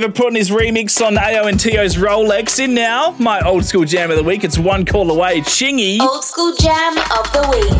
Party 0.00 0.22
putting 0.22 0.36
his 0.36 0.50
remix 0.50 1.04
on 1.04 1.16
Ayo 1.16 1.44
& 1.52 1.58
Teo's 1.58 1.96
Rolex 1.96 2.58
in 2.58 2.72
now. 2.74 3.14
My 3.18 3.40
old 3.40 3.66
school 3.66 3.84
jam 3.84 4.10
of 4.10 4.16
the 4.16 4.22
week. 4.22 4.44
It's 4.44 4.58
one 4.58 4.86
call 4.86 5.10
away. 5.10 5.42
Chingy. 5.42 6.00
Old 6.00 6.24
school 6.24 6.54
jam 6.56 6.96
of 6.96 7.30
the 7.32 7.46
week. 7.50 7.70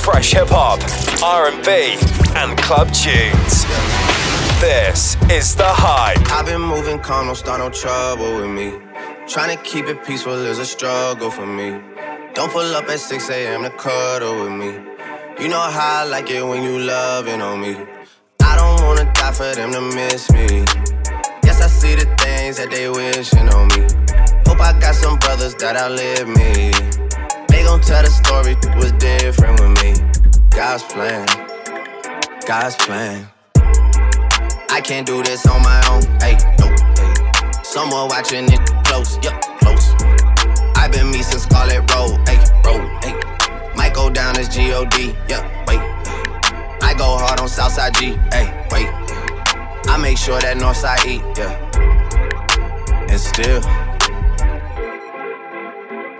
Fresh 0.00 0.32
hip 0.32 0.48
hop, 0.48 0.80
R&B, 1.22 1.98
and 2.36 2.56
club 2.58 2.88
tunes. 2.92 3.64
This 4.60 5.16
is 5.30 5.54
The 5.54 5.68
Hype. 5.68 6.18
I've 6.30 6.46
been 6.46 6.60
moving 6.60 6.98
calm, 7.00 7.26
don't 7.26 7.34
start 7.34 7.60
no 7.60 7.68
trouble 7.70 8.36
with 8.36 8.50
me. 8.50 8.78
Trying 9.28 9.56
to 9.56 9.62
keep 9.62 9.86
it 9.86 10.04
peaceful 10.04 10.34
is 10.46 10.58
a 10.58 10.64
struggle 10.64 11.30
for 11.30 11.46
me. 11.46 11.80
Don't 12.34 12.50
pull 12.50 12.74
up 12.74 12.88
at 12.88 12.98
6 12.98 13.30
a.m. 13.30 13.62
to 13.64 13.70
cuddle 13.70 14.44
with 14.44 14.52
me. 14.52 14.72
You 15.42 15.48
know 15.48 15.60
how 15.60 16.02
I 16.02 16.04
like 16.04 16.30
it 16.30 16.42
when 16.42 16.62
you 16.62 16.78
loving 16.78 17.42
on 17.42 17.60
me. 17.60 17.76
I 18.42 18.56
don't 18.56 18.82
wanna 18.82 19.12
die 19.12 19.32
for 19.32 19.54
them 19.54 19.72
to 19.72 19.80
miss 19.80 20.30
me. 20.32 20.64
Yes, 21.44 21.60
I 21.60 21.66
see 21.66 21.94
the 21.94 22.06
things 22.16 22.56
that 22.56 22.70
they 22.70 22.88
wishing 22.88 23.48
on 23.50 23.68
me. 23.68 23.86
Hope 24.46 24.60
I 24.60 24.78
got 24.80 24.94
some 24.94 25.18
brothers 25.18 25.54
that 25.56 25.76
outlive 25.76 26.28
me. 26.28 26.99
Gon' 27.70 27.80
tell 27.82 28.02
the 28.02 28.10
story 28.10 28.56
was 28.78 28.90
different 28.98 29.60
with 29.60 29.70
me. 29.80 29.94
God's 30.50 30.82
plan, 30.82 31.24
God's 32.44 32.74
plan. 32.74 33.28
I 34.68 34.80
can't 34.82 35.06
do 35.06 35.22
this 35.22 35.46
on 35.46 35.62
my 35.62 35.80
own. 35.88 36.02
Hey, 36.18 36.36
no, 36.58 36.66
hey. 36.98 37.62
Someone 37.62 38.08
watching 38.08 38.46
it 38.50 38.60
close, 38.82 39.22
yup, 39.22 39.40
close. 39.60 39.94
I've 40.74 40.90
been 40.90 41.12
me 41.12 41.22
since 41.22 41.44
Scarlett 41.44 41.88
Road, 41.94 42.18
hey, 42.26 42.42
road, 42.66 42.90
hey. 43.04 43.14
Might 43.76 43.94
go 43.94 44.10
down 44.10 44.36
as 44.36 44.48
G-O-D, 44.48 45.14
yeah, 45.28 45.46
wait. 45.68 45.78
I 46.82 46.92
go 46.98 47.18
hard 47.18 47.38
on 47.38 47.48
Southside 47.48 47.94
G, 47.94 48.18
hey, 48.32 48.66
wait. 48.72 48.88
I 49.88 49.96
make 49.96 50.18
sure 50.18 50.40
that 50.40 50.56
Northside 50.56 51.06
eat, 51.06 51.22
yeah. 51.38 51.54
And 53.08 53.20
still, 53.20 53.62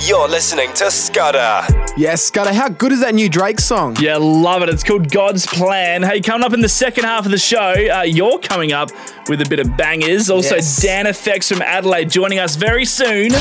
You're 0.00 0.28
listening 0.28 0.72
to 0.74 0.90
Scudder. 0.90 1.66
Yes, 1.96 2.22
Scudder, 2.22 2.52
how 2.52 2.68
good 2.68 2.92
is 2.92 3.00
that 3.00 3.14
new 3.14 3.28
Drake 3.28 3.58
song? 3.58 3.96
Yeah, 4.00 4.16
love 4.16 4.62
it. 4.62 4.68
It's 4.68 4.84
called 4.84 5.10
God's 5.10 5.44
Plan. 5.46 6.02
Hey, 6.02 6.20
coming 6.20 6.44
up 6.46 6.52
in 6.52 6.60
the 6.60 6.68
second 6.68 7.04
half 7.04 7.24
of 7.26 7.32
the 7.32 7.38
show, 7.38 7.58
uh, 7.92 8.02
you're 8.02 8.38
coming 8.38 8.72
up 8.72 8.90
with 9.28 9.40
a 9.42 9.48
bit 9.48 9.58
of 9.58 9.76
bangers. 9.76 10.30
Also, 10.30 10.54
Yes. 10.54 10.84
DanFX 10.84 11.48
from 11.48 11.62
Adelaide 11.62 12.10
joining 12.10 12.38
us 12.38 12.54
very 12.56 12.84
soon. 12.84 13.32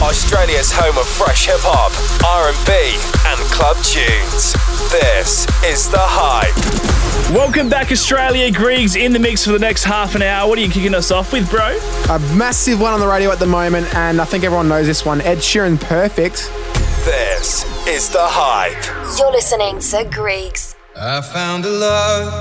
Australia's 0.00 0.70
home 0.70 0.96
of 0.96 1.06
fresh 1.08 1.46
hip 1.46 1.58
hop, 1.60 1.90
R&B, 2.24 2.70
and 3.26 3.40
club 3.50 3.76
tunes. 3.82 4.52
This 4.92 5.44
is 5.64 5.90
the 5.90 5.98
hype. 5.98 6.54
Welcome 7.34 7.68
back, 7.68 7.90
Australia. 7.90 8.50
Griggs 8.52 8.94
in 8.94 9.12
the 9.12 9.18
mix 9.18 9.44
for 9.44 9.50
the 9.50 9.58
next 9.58 9.82
half 9.82 10.14
an 10.14 10.22
hour. 10.22 10.48
What 10.48 10.56
are 10.58 10.62
you 10.62 10.70
kicking 10.70 10.94
us 10.94 11.10
off 11.10 11.32
with, 11.32 11.50
bro? 11.50 11.76
A 12.10 12.20
massive 12.36 12.80
one 12.80 12.92
on 12.92 13.00
the 13.00 13.08
radio 13.08 13.32
at 13.32 13.40
the 13.40 13.46
moment, 13.46 13.92
and 13.96 14.20
I 14.20 14.24
think 14.24 14.44
everyone 14.44 14.68
knows 14.68 14.86
this 14.86 15.04
one. 15.04 15.20
Ed 15.20 15.38
Sheeran, 15.38 15.80
Perfect. 15.80 16.48
This 17.04 17.64
is 17.88 18.08
the 18.08 18.20
hype. 18.20 18.84
You're 19.18 19.32
listening 19.32 19.80
to 19.80 20.08
Griggs. 20.14 20.76
I 20.96 21.20
found 21.22 21.64
a 21.64 21.70
love 21.70 22.32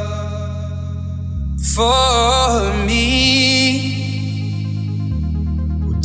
for 1.73 2.85
me. 2.85 4.06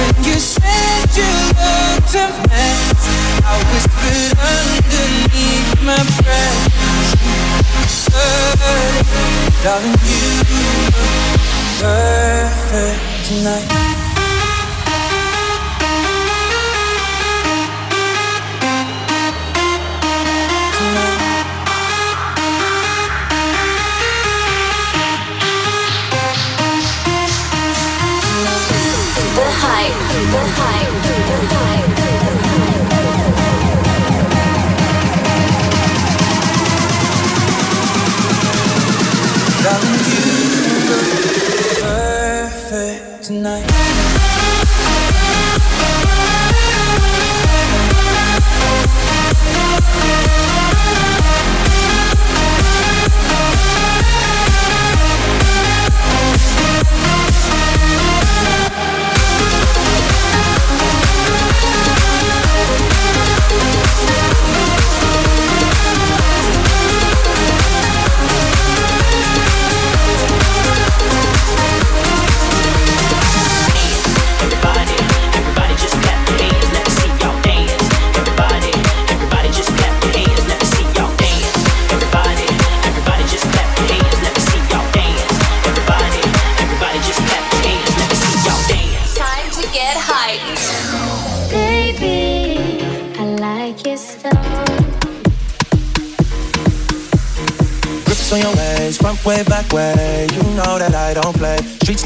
When 0.00 0.24
you 0.24 0.38
said 0.40 1.08
you 1.14 1.28
looked 1.60 2.16
I 3.44 3.54
whispered 3.68 4.32
underneath 4.56 5.72
my 5.84 6.00
breath. 6.22 6.70
Darling, 9.62 9.98
you 10.08 10.20
look 10.48 10.94
perfect 11.80 13.26
tonight. 13.26 13.99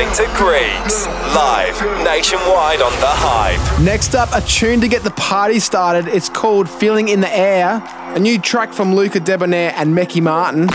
listening 0.00 0.26
to 0.26 0.34
Griggs, 0.34 1.06
live 1.34 1.74
nationwide 2.04 2.80
on 2.80 2.92
The 2.92 3.06
Hype. 3.06 3.82
Next 3.82 4.14
up, 4.14 4.30
a 4.32 4.40
tune 4.40 4.80
to 4.80 4.88
get 4.88 5.02
the 5.02 5.10
party 5.10 5.58
started. 5.58 6.08
It's 6.08 6.28
called 6.28 6.70
Feeling 6.70 7.08
in 7.08 7.20
the 7.20 7.34
Air, 7.36 7.82
a 8.14 8.18
new 8.18 8.38
track 8.38 8.72
from 8.72 8.94
Luca 8.94 9.20
Debonaire 9.20 9.72
and 9.76 9.94
Mecky 9.94 10.22
Martin. 10.22 10.68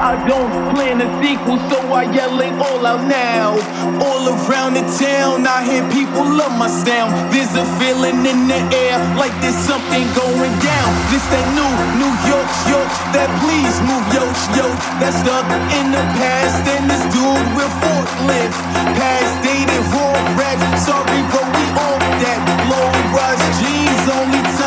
I 0.00 0.16
don't 0.24 0.48
plan 0.72 0.96
a 1.04 1.08
sequel, 1.20 1.60
so 1.68 1.76
I 1.92 2.08
yell 2.08 2.40
it 2.40 2.56
all 2.56 2.86
out 2.88 3.04
now. 3.04 3.52
All 4.00 4.24
around 4.32 4.72
the 4.72 4.84
town, 4.96 5.44
I 5.44 5.60
hear 5.60 5.84
people 5.92 6.24
love 6.24 6.56
my 6.56 6.72
sound. 6.72 7.12
There's 7.28 7.52
a 7.52 7.68
feeling 7.76 8.24
in 8.24 8.48
the 8.48 8.60
air 8.72 8.96
like 9.20 9.36
there's 9.44 9.60
something 9.68 10.08
going 10.16 10.54
down. 10.64 10.88
This 11.12 11.20
that 11.28 11.44
new 11.52 11.68
New 12.00 12.14
York, 12.32 12.48
York, 12.72 12.88
that 13.12 13.28
please 13.44 13.76
move 13.84 14.06
yo, 14.16 14.24
yo. 14.56 14.66
That's 15.04 15.20
stuck 15.20 15.44
in 15.76 15.92
the 15.92 16.04
past, 16.16 16.64
and 16.64 16.88
this 16.88 17.04
dude 17.12 17.48
with 17.52 17.72
forklift. 17.84 18.56
Past 18.96 19.32
dated 19.44 19.84
raw 19.92 20.16
red. 20.40 20.56
sorry, 20.80 21.20
but 21.28 21.44
we 21.44 21.64
off 21.76 22.00
that. 22.24 22.40
Low 22.72 22.88
rise 23.12 23.44
jeans 23.60 24.04
only. 24.16 24.40
T- 24.48 24.59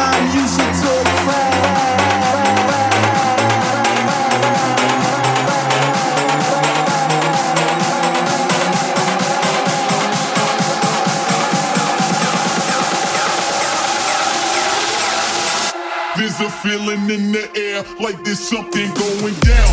feeling 16.63 17.09
in 17.11 17.33
the 17.33 17.43
air 17.59 17.83
like 17.99 18.15
there's 18.23 18.39
something 18.39 18.87
going 18.95 19.35
down. 19.43 19.71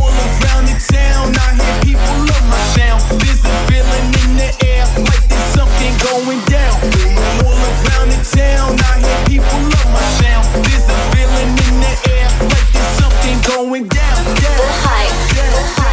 All 0.00 0.08
around 0.08 0.64
the 0.64 0.76
town, 0.88 1.36
I 1.36 1.52
hear 1.52 1.76
people 1.84 2.16
love 2.24 2.46
my 2.48 2.60
sound. 2.72 3.04
There's 3.20 3.44
a 3.44 3.52
feeling 3.68 4.08
in 4.24 4.30
the 4.40 4.48
air 4.64 4.88
like 5.04 5.24
there's 5.28 5.50
something 5.52 5.92
going 6.00 6.40
down. 6.48 6.80
All 7.44 7.60
around 7.60 8.08
the 8.08 8.20
town, 8.24 8.72
I 8.88 9.04
hear 9.04 9.20
people 9.36 9.60
love 9.68 9.90
my 9.92 10.04
sound. 10.16 10.48
There's 10.64 10.88
a 10.88 10.96
feeling 11.12 11.52
in 11.68 11.74
the 11.84 11.92
air 12.16 12.28
like 12.40 12.68
there's 12.72 12.94
something 12.96 13.36
going 13.44 13.84
down. 13.92 14.16
down. 14.24 14.56
The 14.56 14.70
hype, 14.80 15.12
the 15.28 15.44
hype. 15.76 15.84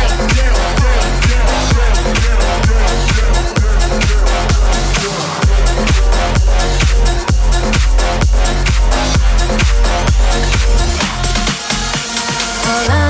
Havana, 12.72 12.96
ooh, 12.96 13.01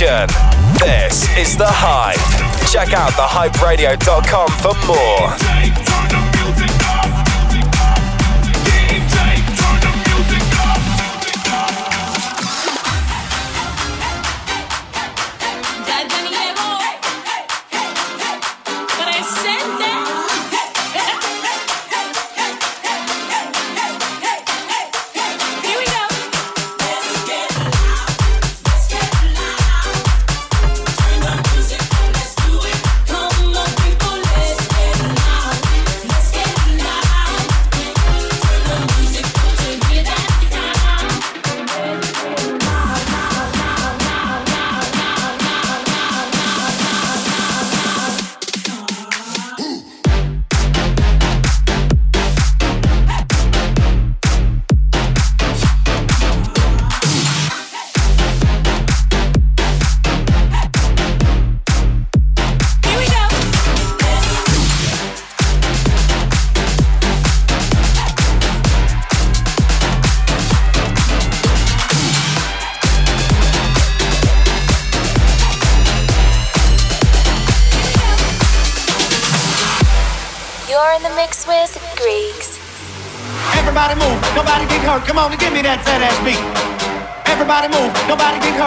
nation. 0.00 0.26
This 0.80 1.22
is 1.38 1.56
The 1.56 1.66
Hype. 1.68 2.18
Check 2.72 2.92
out 2.94 3.12
thehyperadio.com 3.12 4.48
for 4.58 4.74
more. 4.86 5.53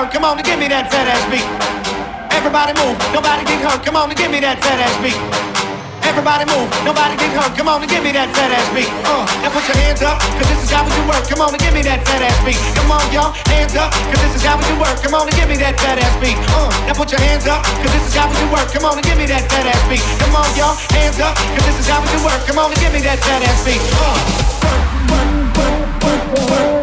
Hurt. 0.07 0.13
Come 0.13 0.23
on 0.23 0.37
and 0.37 0.45
give 0.45 0.59
me 0.59 0.67
that 0.67 0.91
fat 0.91 1.07
ass 1.07 1.23
beat. 1.27 1.43
Everybody 2.31 2.71
move, 2.79 2.95
nobody 3.11 3.43
get 3.43 3.59
hurt. 3.59 3.83
Come 3.83 3.95
on 3.95 4.09
and 4.09 4.17
give 4.17 4.31
me 4.31 4.39
that 4.39 4.59
fat 4.63 4.79
ass 4.79 4.95
beat. 5.03 5.17
Everybody 6.07 6.47
move, 6.47 6.69
nobody 6.87 7.19
get 7.19 7.31
hurt. 7.35 7.51
Come 7.57 7.67
on 7.67 7.83
and 7.83 7.91
give 7.91 8.03
me 8.03 8.15
that 8.15 8.31
fat 8.31 8.51
ass 8.55 8.69
beat. 8.71 8.87
Uh, 9.03 9.27
now 9.43 9.51
put 9.51 9.67
your 9.67 9.75
hands 9.83 10.01
up, 10.01 10.19
cause 10.39 10.47
this 10.47 10.63
is 10.63 10.71
how 10.71 10.87
we 10.87 10.91
do 10.95 11.03
work. 11.11 11.27
Come 11.27 11.43
on 11.43 11.51
and 11.51 11.59
give 11.59 11.75
me 11.75 11.83
that 11.83 12.07
fat 12.07 12.23
ass 12.23 12.39
beat. 12.47 12.59
Come 12.79 12.91
on, 12.91 13.03
y'all, 13.11 13.35
hands 13.51 13.75
up, 13.75 13.91
cause 13.91 14.21
this 14.23 14.33
is 14.39 14.43
how 14.47 14.55
we 14.55 14.63
do 14.71 14.75
work. 14.79 14.97
Come 15.03 15.13
on 15.13 15.27
and 15.27 15.35
give 15.35 15.49
me 15.51 15.57
that 15.59 15.75
fat 15.75 15.99
ass 15.99 16.15
beat. 16.23 16.39
Uh, 16.55 16.71
now 16.87 16.95
put 16.95 17.11
your 17.11 17.19
hands 17.19 17.45
up, 17.45 17.61
cause 17.83 17.91
this 17.91 18.05
is 18.07 18.15
how 18.15 18.31
we 18.31 18.35
do 18.39 18.47
work. 18.53 18.71
Come 18.71 18.85
on 18.87 18.95
and 18.95 19.05
give 19.05 19.19
me 19.19 19.27
that 19.27 19.43
fat 19.51 19.67
ass 19.67 19.83
beat. 19.91 20.03
Come 20.23 20.33
on, 20.39 20.47
y'all, 20.55 20.75
hands 20.95 21.19
up, 21.19 21.35
cause 21.35 21.65
this 21.67 21.77
is 21.83 21.87
how 21.91 21.99
we 21.99 22.07
do 22.15 22.19
work. 22.23 22.39
Come 22.47 22.59
on 22.63 22.71
and 22.71 22.79
give 22.79 22.93
me 22.95 23.03
that 23.03 23.19
fat 23.19 23.43
ass 23.43 23.59
beat. 23.67 23.83
Uh. 23.99 24.47
Put 25.99 26.47
your 26.49 26.76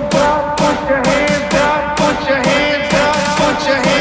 your 3.67 3.77
hands 3.77 3.94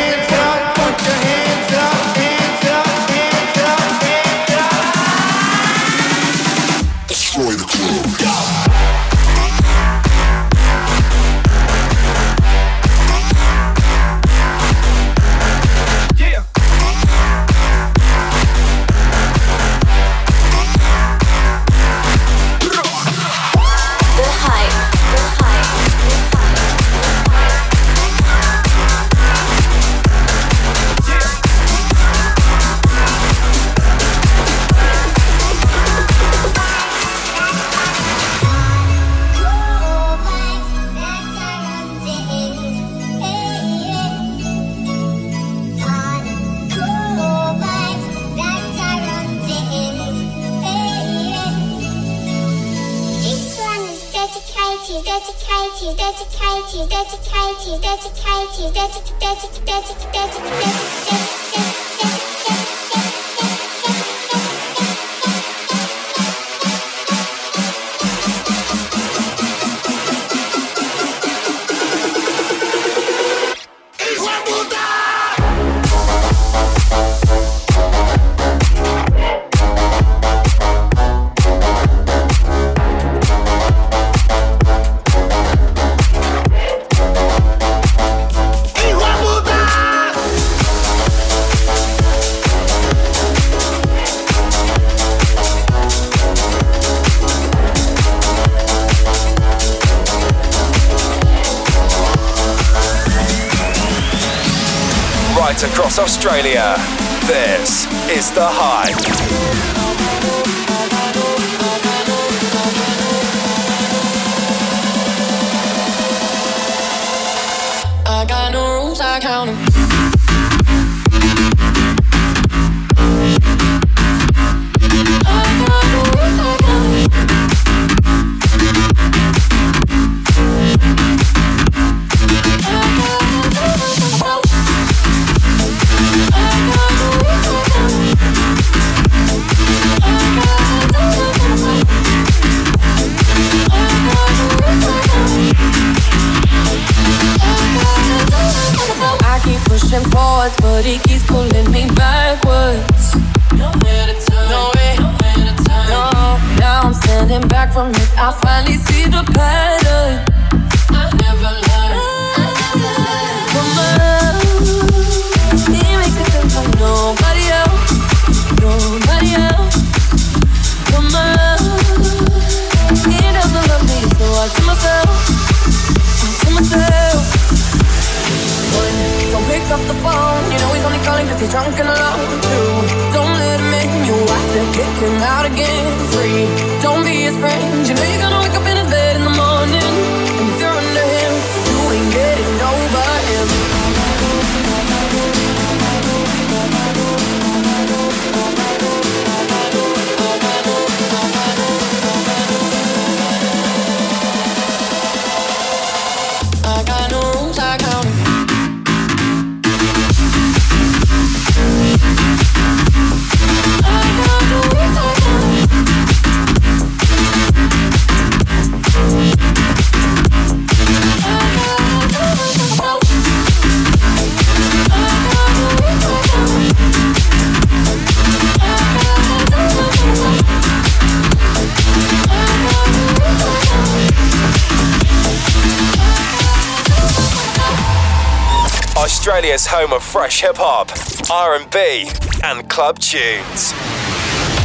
fresh 240.34 240.42
hip 240.42 240.58
hop, 240.58 240.90
R&B, 241.30 242.10
and 242.44 242.68
club 242.70 242.98
tunes. 243.00 243.74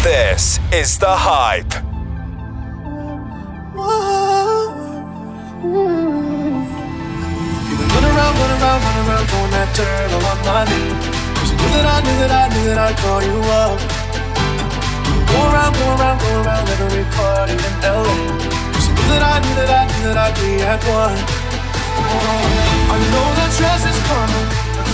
This 0.03 0.59
is 0.73 0.99
The 0.99 1.11
Hype. 1.11 1.75
Around, 7.99 8.37
around, 8.39 8.83
around, 9.09 9.29
that 9.53 9.79
on 10.15 10.39
my 10.47 10.65
name. 10.65 10.97
Cause 11.37 11.51
you 11.51 11.57
knew 11.59 11.71
that 11.77 11.87
I 11.87 11.99
knew 12.01 12.17
that 12.23 12.33
I 12.33 12.45
knew 12.49 12.65
that 12.69 12.79
I'd 12.79 12.97
call 13.03 13.21
you 13.23 13.39
up. 13.61 13.79
Go 15.29 15.39
around, 15.53 15.73
go 15.75 15.85
around, 15.99 16.19
go 16.21 16.31
around 16.43 16.69
every 16.69 17.05
party 17.13 17.53
in 17.53 17.75
LA. 17.85 18.17
Cause 18.73 18.87
you 18.89 18.95
knew 18.95 19.09
that 19.13 19.23
I 19.23 19.37
knew 19.43 19.55
that 19.61 19.71
I 19.71 19.85
knew 19.85 20.03
that 20.09 20.17
I'd 20.17 20.35
be 20.41 20.63
at 20.65 20.81
one. 20.89 21.19
Oh, 21.99 22.93
I 22.93 22.99
know 23.13 23.27
that 23.37 23.51
dress 23.59 23.85
is 23.85 23.99
coming. 24.09 24.68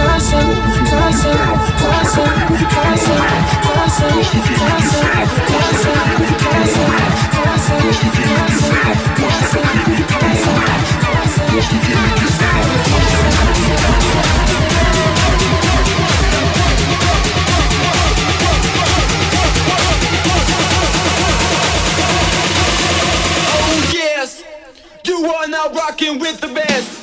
Oh, 0.00 0.04
rocking 25.74 26.20
with 26.20 26.40
the 26.40 26.48
best. 26.48 26.97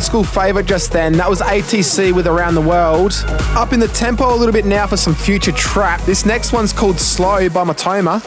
old 0.00 0.06
school 0.06 0.24
favourite 0.24 0.64
just 0.64 0.92
then. 0.92 1.12
That 1.12 1.28
was 1.28 1.42
ATC 1.42 2.14
with 2.14 2.26
Around 2.26 2.54
the 2.54 2.62
World. 2.62 3.12
Up 3.54 3.74
in 3.74 3.80
the 3.80 3.88
tempo 3.88 4.34
a 4.34 4.36
little 4.36 4.52
bit 4.52 4.64
now 4.64 4.86
for 4.86 4.96
some 4.96 5.14
future 5.14 5.52
trap. 5.52 6.00
This 6.02 6.24
next 6.24 6.54
one's 6.54 6.72
called 6.72 6.98
Slow 6.98 7.50
by 7.50 7.64
Matoma. 7.64 8.22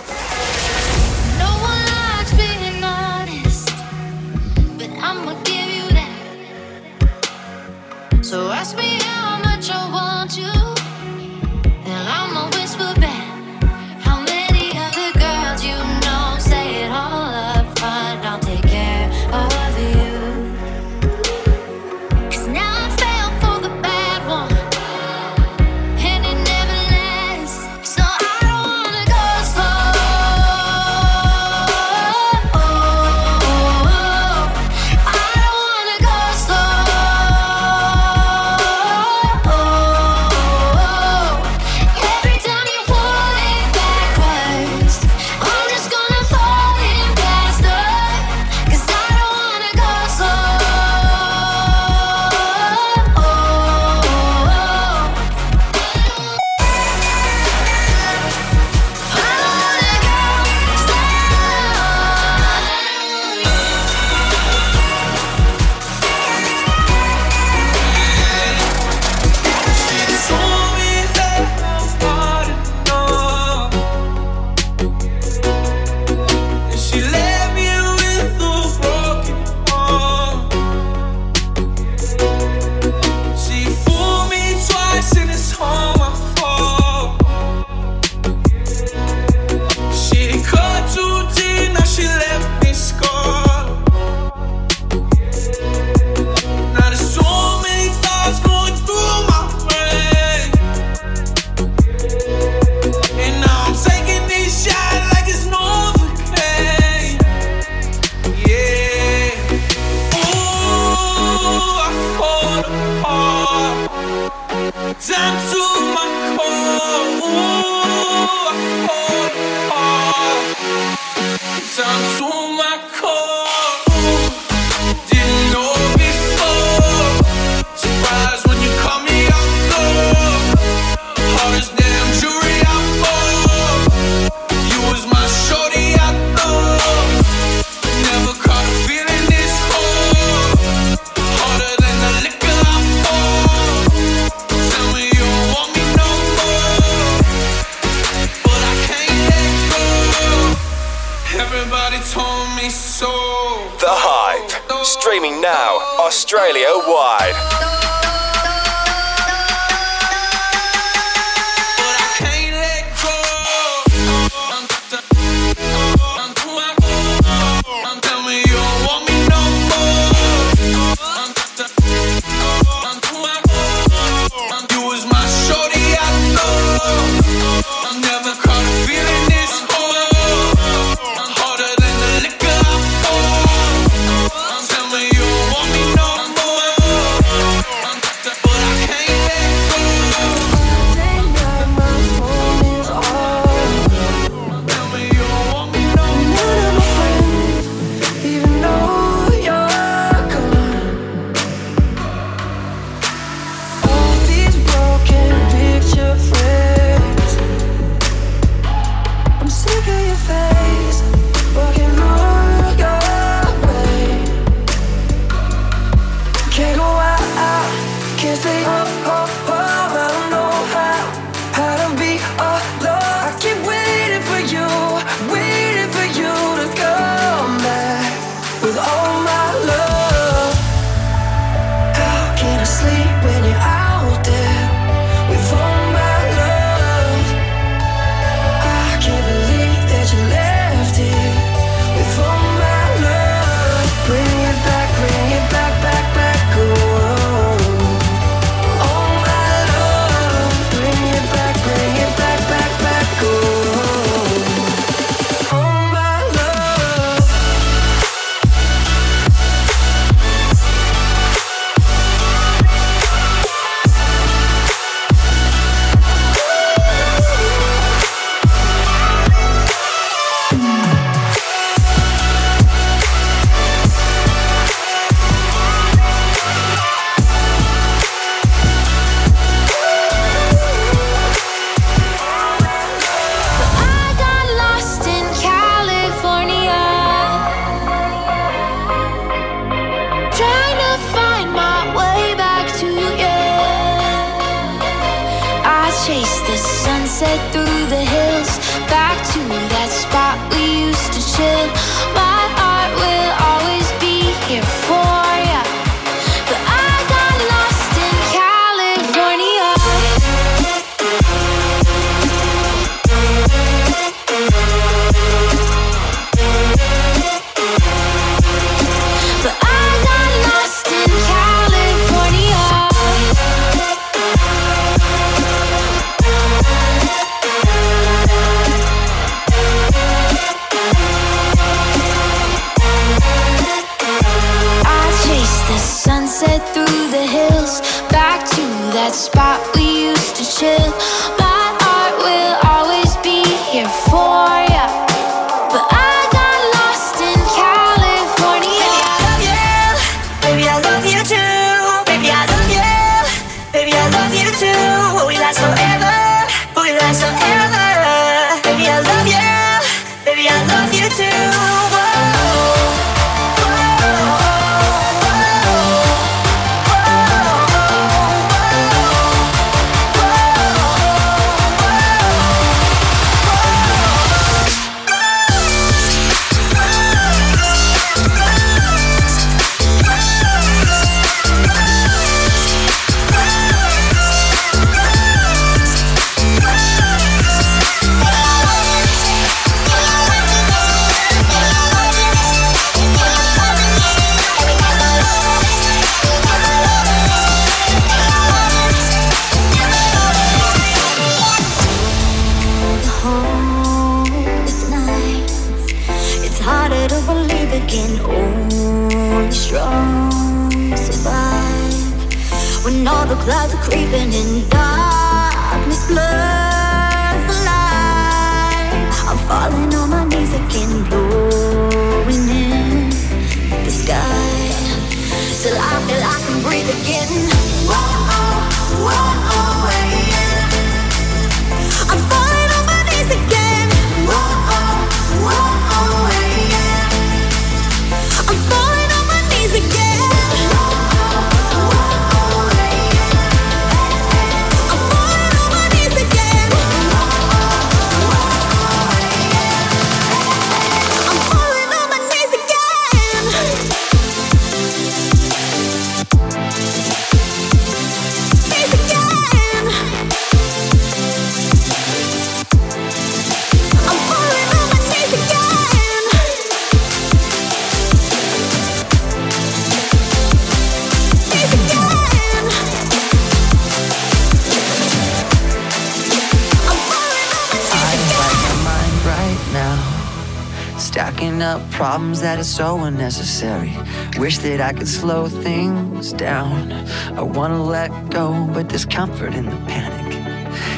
that 484.63 484.79
I 484.79 484.93
could 484.93 485.09
slow 485.09 485.49
things 485.49 486.31
down. 486.31 486.93
I 487.37 487.41
wanna 487.41 487.83
let 487.83 488.09
go, 488.29 488.65
but 488.73 488.87
there's 488.87 489.05
comfort 489.05 489.53
in 489.53 489.65
the 489.65 489.75
panic. 489.87 490.37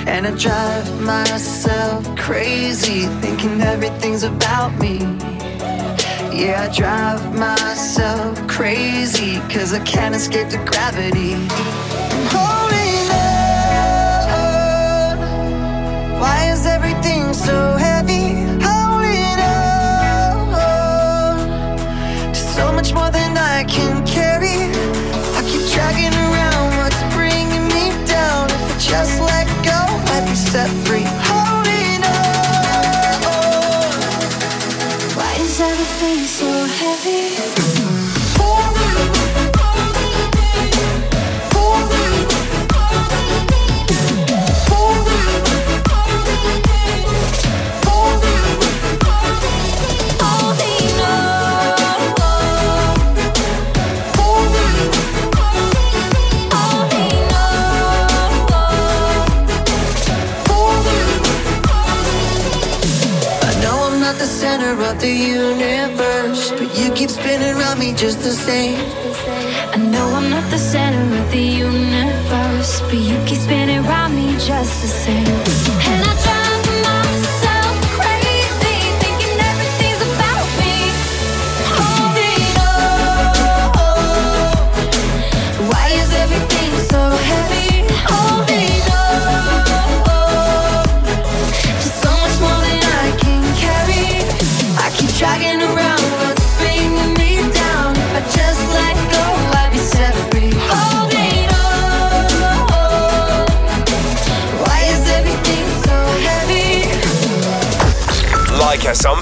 And 0.08 0.28
I 0.28 0.32
drive 0.38 1.02
myself 1.02 2.16
crazy, 2.16 3.08
thinking 3.22 3.60
everything's 3.62 4.22
about 4.22 4.72
me. 4.78 5.00
Yeah, 6.32 6.68
I 6.70 6.76
drive 6.76 7.22
myself 7.36 8.48
crazy, 8.48 9.40
cause 9.54 9.74
I 9.74 9.80
can't 9.80 10.14
escape 10.14 10.50
the 10.50 10.60
gravity. 10.72 11.34
I'm 11.34 12.26
holding 12.36 13.10
on. 14.44 15.18
Why 16.22 16.52
is 16.54 16.68
everything 16.68 17.34
so 17.34 17.56
heavy? 17.78 17.85
I 23.56 23.64
can 23.64 23.95
just 68.06 68.22
the 68.22 68.30
same. 68.30 68.78
I 69.74 69.78
know 69.78 70.08
I'm 70.14 70.30
not 70.30 70.48
the 70.52 70.60
center 70.60 71.02
of 71.22 71.32
the 71.32 71.42
universe, 71.42 72.82
but 72.82 72.94
you 72.94 73.18
keep 73.26 73.40
spinning 73.40 73.84
around 73.84 74.16
me 74.16 74.34
just 74.34 74.84
the 74.84 74.88
same. 74.88 75.45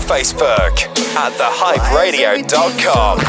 Facebook 0.03 0.81
at 1.15 1.31
thehyperadio.com. 1.33 3.19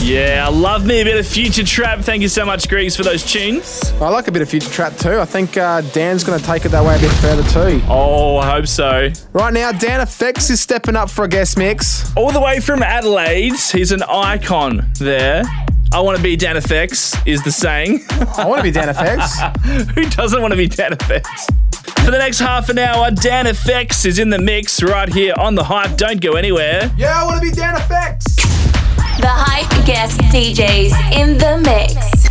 Yeah, 0.00 0.44
I 0.46 0.50
love 0.50 0.86
me 0.86 1.00
a 1.00 1.04
bit 1.04 1.18
of 1.18 1.26
Future 1.26 1.64
Trap. 1.64 2.00
Thank 2.00 2.22
you 2.22 2.28
so 2.28 2.44
much, 2.44 2.68
Gregs, 2.68 2.96
for 2.96 3.02
those 3.02 3.24
tunes. 3.24 3.92
I 4.00 4.08
like 4.08 4.28
a 4.28 4.32
bit 4.32 4.42
of 4.42 4.48
Future 4.48 4.70
Trap 4.70 4.96
too. 4.96 5.18
I 5.20 5.24
think 5.24 5.56
uh, 5.56 5.80
Dan's 5.92 6.24
going 6.24 6.38
to 6.38 6.44
take 6.44 6.64
it 6.64 6.68
that 6.70 6.84
way 6.84 6.96
a 6.96 6.98
bit 7.00 7.10
further 7.12 7.42
too. 7.50 7.80
Oh, 7.88 8.36
I 8.38 8.50
hope 8.50 8.66
so. 8.66 9.10
Right 9.32 9.52
now, 9.52 9.72
DanFX 9.72 10.50
is 10.50 10.60
stepping 10.60 10.96
up 10.96 11.10
for 11.10 11.24
a 11.24 11.28
guest 11.28 11.58
mix. 11.58 12.14
All 12.16 12.30
the 12.30 12.40
way 12.40 12.60
from 12.60 12.82
Adelaide, 12.82 13.54
he's 13.54 13.92
an 13.92 14.02
icon 14.04 14.90
there. 14.98 15.42
I 15.92 16.00
want 16.00 16.16
to 16.16 16.22
be 16.22 16.36
DanFX 16.36 17.26
is 17.26 17.42
the 17.42 17.50
saying. 17.52 18.04
I 18.10 18.46
want 18.46 18.58
to 18.64 18.70
be 18.70 18.72
DanFX. 18.72 19.56
Who 19.94 20.08
doesn't 20.10 20.40
want 20.40 20.52
to 20.52 20.56
be 20.56 20.68
DanFX? 20.68 21.24
For 22.08 22.12
the 22.12 22.18
next 22.20 22.38
half 22.38 22.70
an 22.70 22.78
hour, 22.78 23.10
Dan 23.10 23.44
FX 23.44 24.06
is 24.06 24.18
in 24.18 24.30
the 24.30 24.38
mix 24.38 24.82
right 24.82 25.12
here 25.12 25.34
on 25.36 25.56
The 25.56 25.64
Hype. 25.64 25.98
Don't 25.98 26.22
go 26.22 26.36
anywhere. 26.36 26.90
Yeah, 26.96 27.20
I 27.20 27.26
want 27.26 27.36
to 27.36 27.42
be 27.42 27.54
Dan 27.54 27.74
FX. 27.74 28.24
The 29.20 29.28
Hype 29.28 29.84
guest 29.84 30.18
DJs 30.32 31.12
in 31.12 31.36
the 31.36 31.58
mix. 31.58 32.27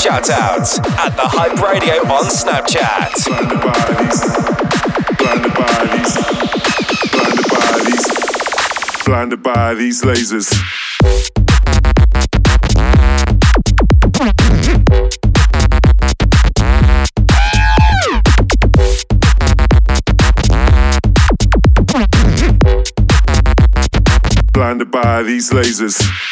Shoutouts 0.00 0.78
at 0.96 1.14
the 1.14 1.22
Hype 1.22 1.60
Radio 1.60 1.96
on 2.10 2.24
Snapchat. 2.24 3.12
Blinded 9.04 9.42
by 9.42 9.74
these 9.74 10.02
lasers. 10.02 10.48
Blinded 24.54 24.90
by 24.90 25.22
these 25.22 25.50
lasers. 25.50 26.29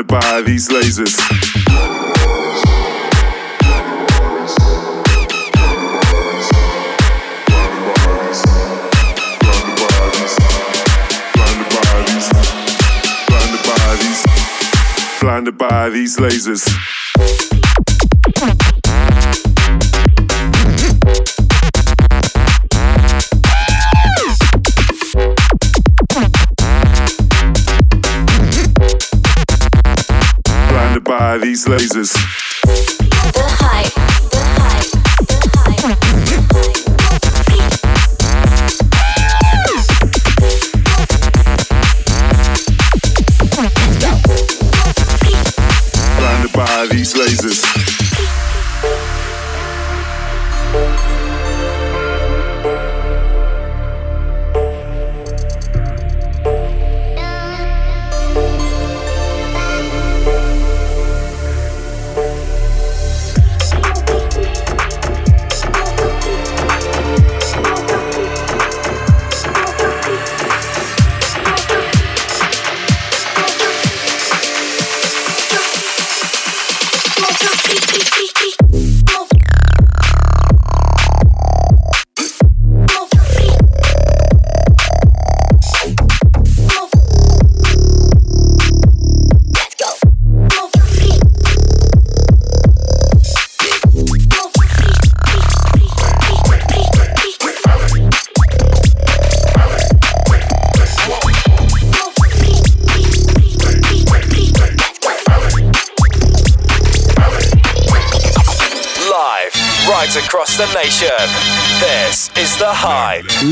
Blinded 0.00 0.08
by 0.08 0.42
these, 0.42 0.68
blinded 15.20 15.58
by 15.58 15.90
these 15.90 16.16
lasers. 16.16 16.64
By 31.30 31.38
these 31.38 31.64
lasers. 31.66 32.99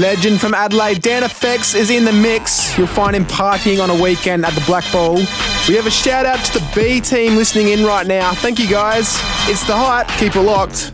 Legend 0.08 0.40
from 0.40 0.54
Adelaide, 0.54 1.02
DanFX 1.02 1.74
is 1.74 1.90
in 1.90 2.06
the 2.06 2.12
mix. 2.14 2.78
You'll 2.78 2.86
find 2.86 3.14
him 3.14 3.26
partying 3.26 3.78
on 3.78 3.90
a 3.90 4.02
weekend 4.02 4.46
at 4.46 4.54
the 4.54 4.62
Black 4.62 4.90
Ball. 4.90 5.16
We 5.68 5.74
have 5.74 5.84
a 5.84 5.90
shout 5.90 6.24
out 6.24 6.42
to 6.46 6.58
the 6.60 6.70
B 6.74 6.98
team 6.98 7.36
listening 7.36 7.68
in 7.68 7.84
right 7.84 8.06
now. 8.06 8.32
Thank 8.32 8.58
you 8.58 8.66
guys. 8.66 9.18
It's 9.50 9.66
the 9.66 9.76
hype. 9.76 10.08
Keep 10.18 10.36
it 10.36 10.40
locked. 10.40 10.87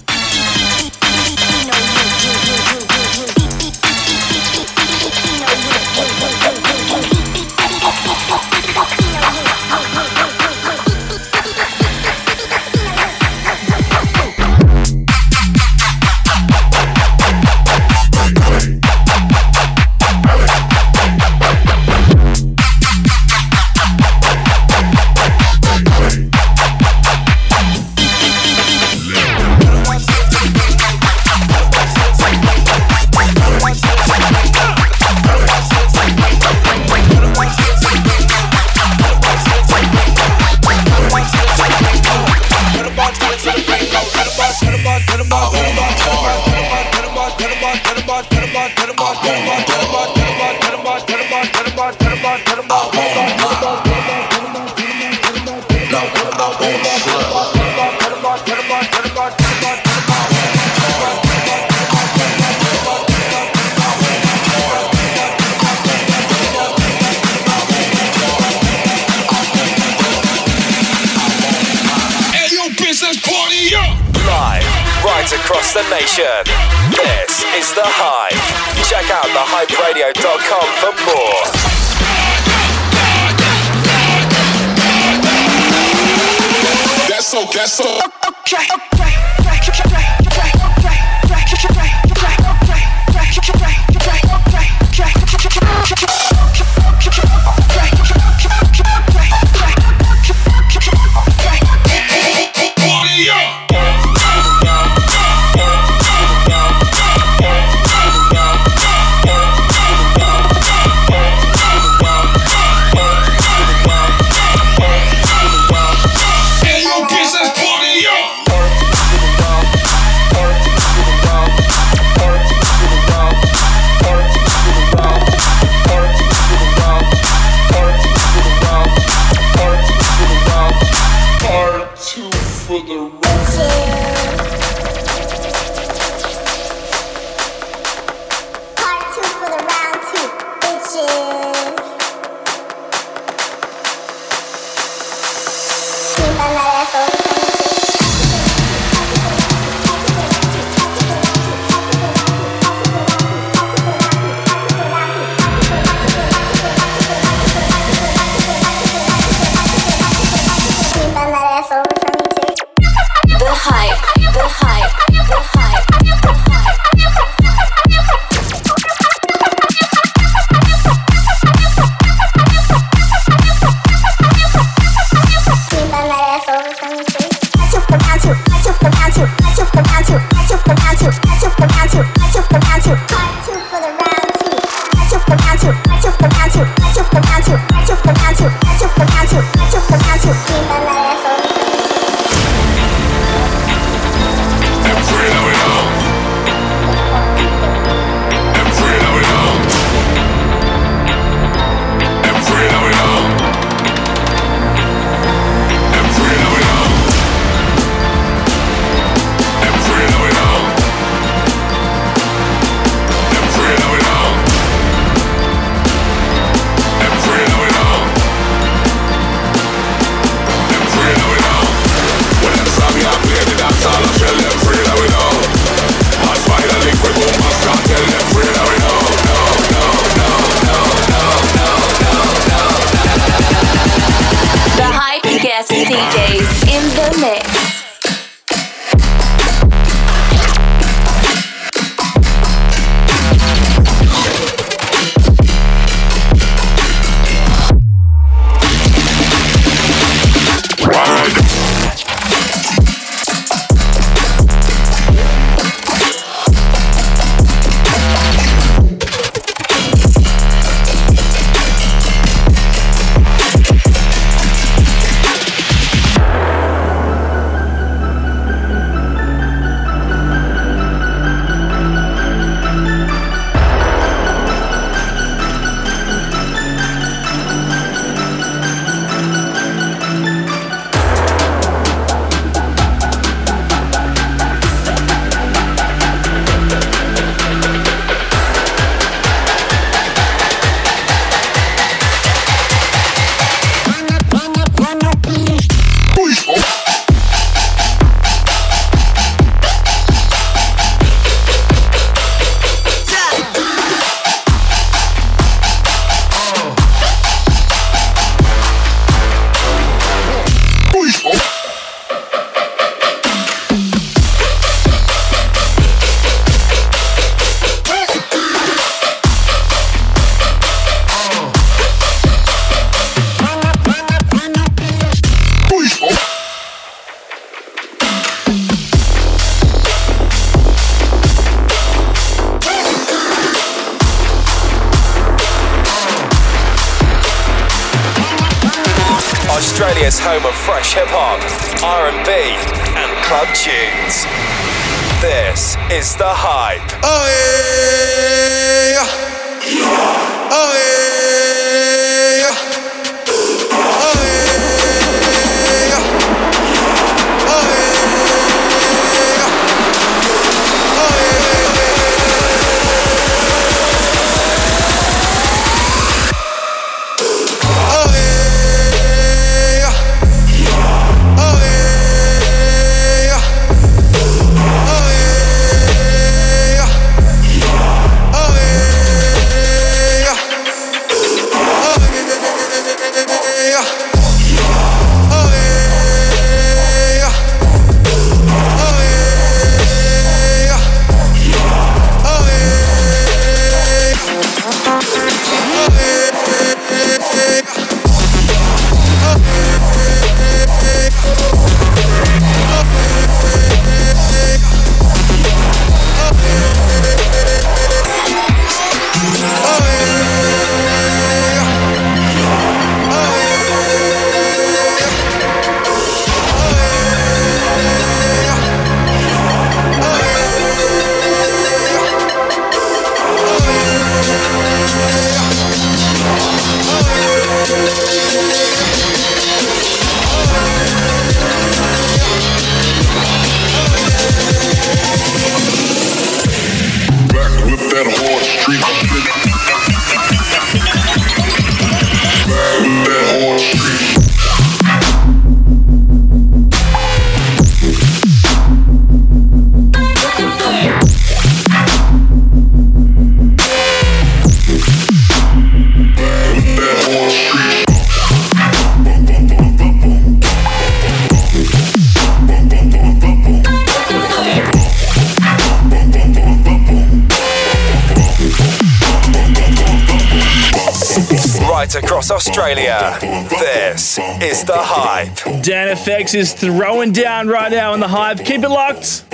across 471.96 472.30
Australia. 472.30 473.18
This 473.50 474.18
is 474.42 474.64
The 474.64 474.76
Hype. 474.76 475.34
DanFX 475.62 476.34
is 476.34 476.52
throwing 476.52 477.12
down 477.12 477.48
right 477.48 477.70
now 477.70 477.92
on 477.92 478.00
The 478.00 478.08
Hype. 478.08 478.44
Keep 478.44 478.64
it 478.64 478.68
locked. 478.68 479.24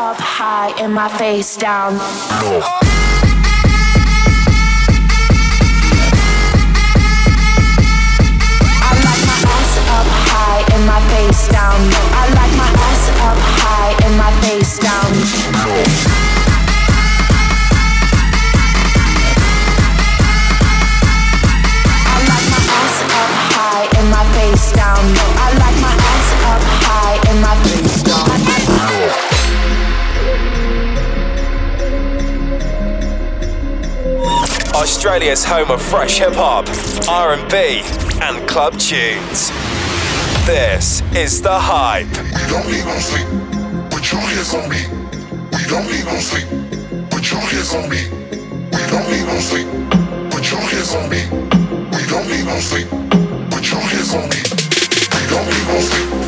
Up 0.00 0.16
high 0.16 0.72
and 0.80 0.94
my 0.94 1.08
face 1.08 1.56
down 1.56 1.92
low. 1.98 2.60
I 8.86 8.92
like 9.06 9.22
my 9.30 9.38
ass 9.56 9.72
up 9.96 10.08
high 10.30 10.64
and 10.74 10.84
my 10.92 11.00
face 11.12 11.48
down. 11.48 11.76
I 12.16 12.24
like 12.38 12.54
my 12.62 12.70
ass 12.88 13.04
up 13.28 13.38
high 13.60 13.92
and 14.06 14.14
my 14.16 14.32
face 14.40 14.78
down 14.78 15.10
low. 15.68 15.84
I 22.08 22.16
like 22.30 22.46
my 22.54 22.62
ass 22.80 22.96
up 23.20 23.32
high 23.52 23.86
and 23.98 24.08
my 24.16 24.24
face 24.32 24.72
down 24.72 25.02
low. 25.16 25.30
I 25.44 25.48
like 25.62 25.78
my 25.86 25.94
ass 26.12 26.28
up 26.52 26.62
high 26.88 27.16
and 27.28 27.38
my 27.44 27.54
face 27.68 28.02
down 28.02 28.09
Australia's 34.80 35.44
home 35.44 35.70
of 35.70 35.82
fresh 35.82 36.20
hip 36.20 36.32
hop, 36.32 36.66
R&B, 37.06 37.82
and 38.24 38.48
club 38.48 38.72
tunes. 38.78 39.50
This 40.46 41.02
is 41.14 41.42
the 41.42 41.52
hype. 41.52 42.08
We 42.08 42.48
don't 42.48 42.66
need 42.66 42.86
no 42.86 42.96
sleep. 42.98 43.26
Put 43.90 44.10
your 44.10 44.22
hands 44.22 44.54
on 44.54 44.70
me. 44.70 44.80
We 45.52 45.68
don't 45.68 45.84
need 45.84 46.06
no 46.06 46.16
sleep. 46.16 46.48
Put 47.10 47.30
your 47.30 47.40
hands 47.40 47.74
on 47.74 47.90
me. 47.90 48.08
We 48.72 48.80
don't 48.88 49.06
need 49.12 49.26
no 49.28 49.38
sleep. 49.38 49.68
Put 50.32 50.50
your 50.50 50.60
hands 50.60 50.94
on 50.94 51.10
me. 51.10 51.28
We 51.92 52.06
don't 52.08 52.26
need 52.26 52.46
no 52.46 52.58
sleep. 52.58 52.88
Put 53.50 53.70
your 53.70 53.80
hands 53.84 54.14
on 54.14 54.30
me. 54.32 54.40
We 55.12 55.20
don't 55.28 55.46
need 55.46 55.66
no 55.68 55.80
sleep. 55.80 56.19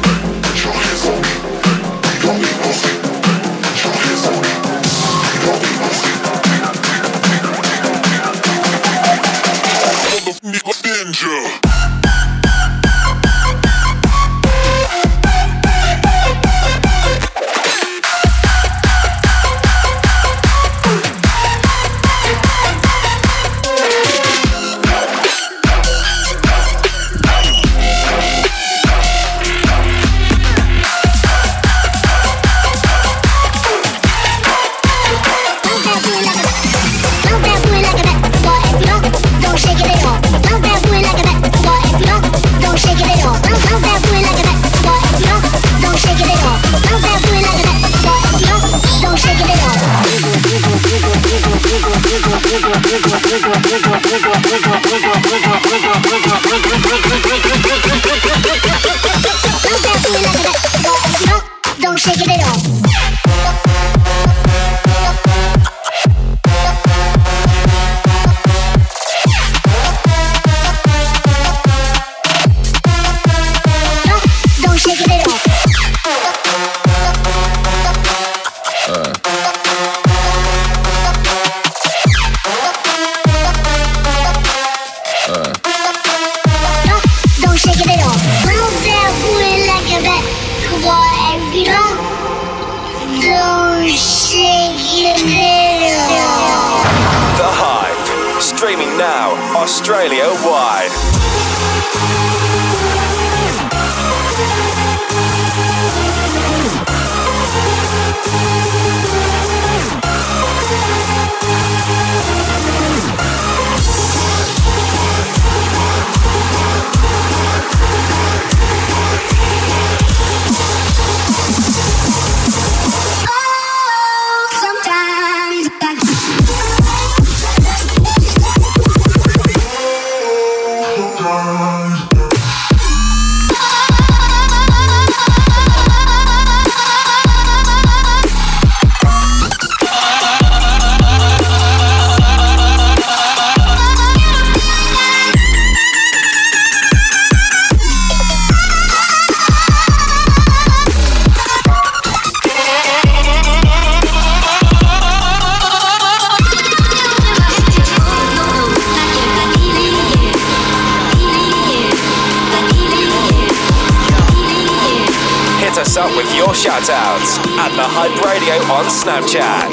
Your 166.42 166.58
shoutouts 166.58 167.38
at 167.62 167.70
the 167.78 167.86
Hype 167.86 168.18
Radio 168.26 168.58
on 168.74 168.82
Snapchat. 168.90 169.70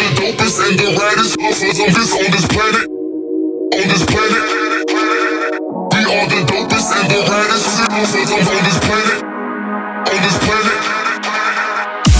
the 0.00 0.08
dopest 0.16 0.64
and 0.64 0.80
the 0.80 0.96
raddest 0.96 1.36
on 1.36 1.52
this 2.32 2.48
planet. 2.48 2.88
On 2.88 3.84
this 3.84 4.00
planet. 4.08 4.44
We 5.92 6.00
are 6.08 6.24
the 6.24 6.40
dopest 6.48 6.88
and 6.96 7.04
the 7.12 7.20
raddest 7.28 7.84
on 7.84 8.00
this 8.00 8.80
planet. 8.80 9.20
On 10.08 10.16
this 10.24 10.40
planet. 10.40 10.80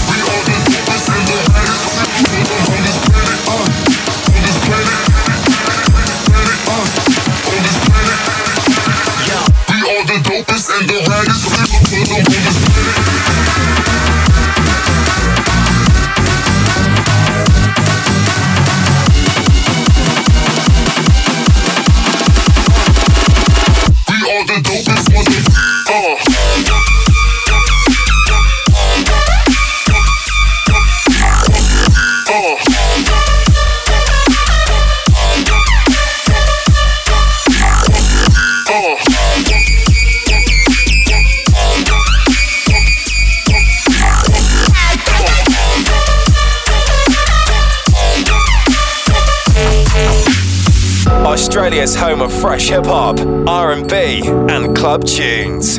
We 0.05 0.21
are 0.21 0.43
the 0.45 0.57
dopest 0.61 1.09
and 1.09 1.25
the 1.25 1.37
raddest 1.41 1.97
on 1.97 2.85
this 2.85 3.01
planet. 3.01 3.49
On 4.29 4.41
this 4.45 4.57
planet. 4.61 5.01
We 9.73 9.77
are 9.89 10.05
the 10.05 10.17
dopest 10.21 10.69
and 10.69 10.85
the 10.85 10.97
raddest 11.09 11.49
on 11.49 11.65
this 11.65 12.21
planet. 12.29 12.70
Australia's 51.61 51.95
home 51.95 52.21
of 52.21 52.33
fresh 52.33 52.69
hip 52.69 52.87
hop, 52.87 53.19
R&B, 53.47 54.23
and 54.25 54.75
club 54.75 55.05
tunes. 55.05 55.77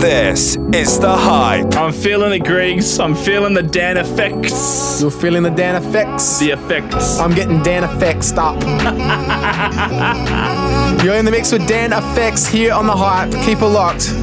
This 0.00 0.56
is 0.72 0.98
the 1.00 1.14
hype. 1.14 1.76
I'm 1.76 1.92
feeling 1.92 2.30
the 2.30 2.38
Griggs. 2.38 2.98
I'm 2.98 3.14
feeling 3.14 3.52
the 3.52 3.62
Dan 3.62 3.98
effects. 3.98 5.02
You're 5.02 5.10
feeling 5.10 5.42
the 5.42 5.50
Dan 5.50 5.76
effects? 5.76 6.38
The 6.38 6.52
effects. 6.52 7.18
I'm 7.18 7.34
getting 7.34 7.62
Dan 7.62 7.84
effects 7.84 8.32
up. 8.38 8.58
You're 11.04 11.16
in 11.16 11.26
the 11.26 11.30
mix 11.30 11.52
with 11.52 11.68
DanFX 11.68 12.50
here 12.50 12.72
on 12.72 12.86
the 12.86 12.96
hype. 12.96 13.32
Keep 13.44 13.60
it 13.60 13.66
locked. 13.66 14.14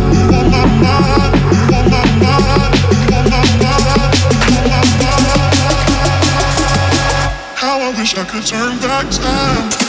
wish 8.14 8.18
I 8.18 8.24
could 8.24 8.46
turn 8.46 8.78
back 8.78 9.10
time. 9.10 9.83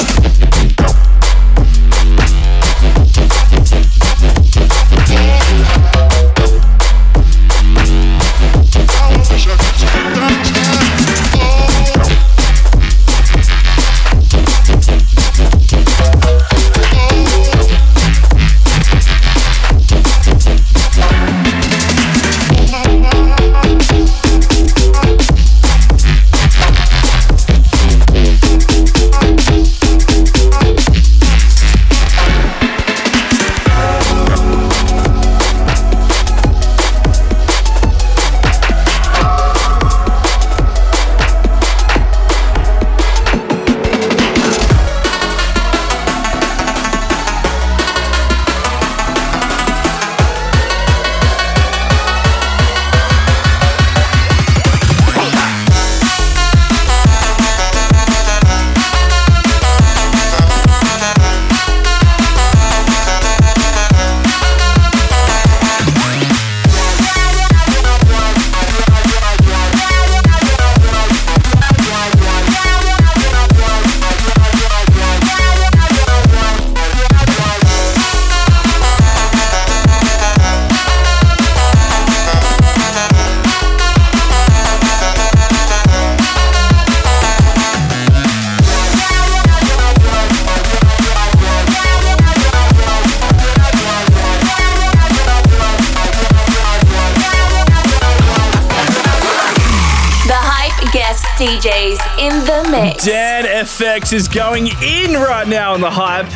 DJs 101.35 101.99
in 102.17 102.33
the 102.45 102.69
mix. 102.71 103.05
DanFX 103.05 104.13
is 104.13 104.27
going 104.29 104.67
in 104.81 105.13
right 105.13 105.47
now 105.47 105.73
on 105.73 105.81
the 105.81 105.91
hype. 105.91 106.31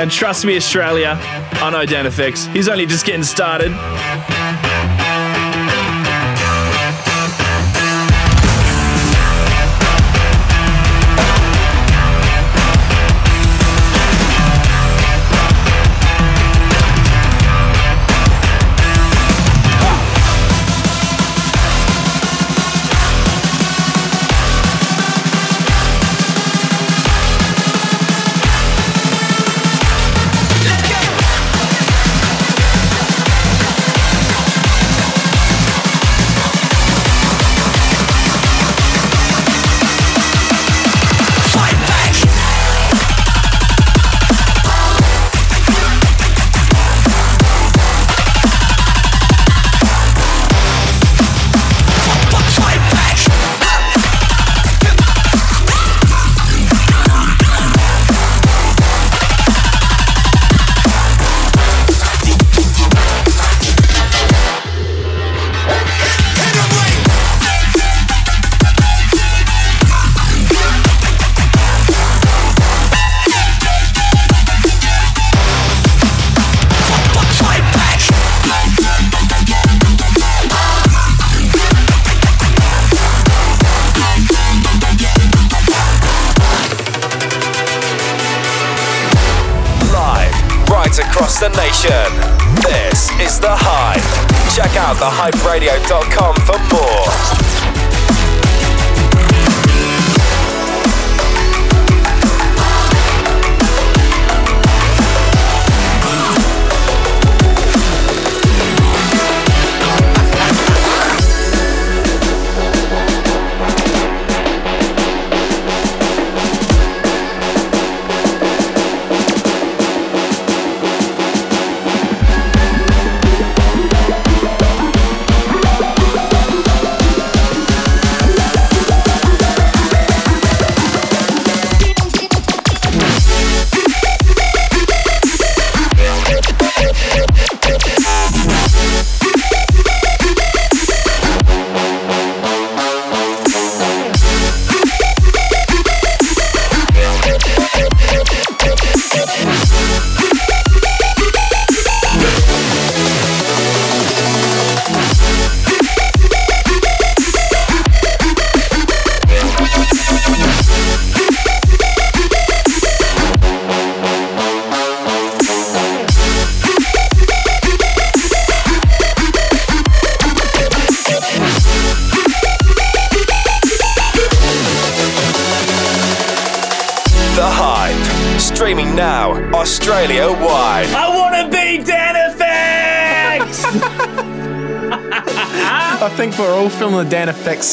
And 0.00 0.10
trust 0.10 0.46
me, 0.46 0.56
Australia, 0.56 1.18
I 1.20 1.68
know 1.70 1.84
DanFX. 1.84 2.50
He's 2.54 2.68
only 2.68 2.86
just 2.86 3.04
getting 3.04 3.22
started. 3.22 3.70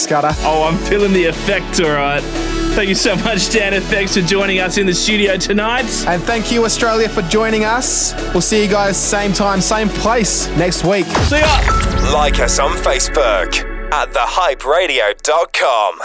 Scudder. 0.08 0.32
Oh, 0.40 0.64
I'm 0.64 0.78
feeling 0.78 1.12
the 1.12 1.26
effect, 1.26 1.82
all 1.82 1.92
right. 1.92 2.22
Thank 2.76 2.88
you 2.88 2.96
so 2.96 3.14
much, 3.18 3.50
DanFX, 3.50 4.14
for 4.14 4.22
joining 4.26 4.62
us 4.62 4.78
in 4.78 4.86
the 4.86 4.94
studio 4.94 5.36
tonight. 5.36 5.84
And 6.08 6.24
thank 6.24 6.50
you, 6.50 6.64
Australia, 6.64 7.10
for 7.10 7.24
joining 7.24 7.66
us. 7.66 8.14
We'll 8.32 8.40
see 8.42 8.64
you 8.64 8.70
guys 8.70 8.96
same 8.96 9.34
time, 9.34 9.60
same 9.60 9.90
place 9.90 10.48
next 10.56 10.86
week. 10.86 11.08
See 11.08 11.40
ya. 11.40 12.12
Like 12.14 12.40
us 12.40 12.58
on 12.58 12.72
Facebook 12.78 13.66
at 13.92 14.14
thehyperadio.com. 14.14 16.00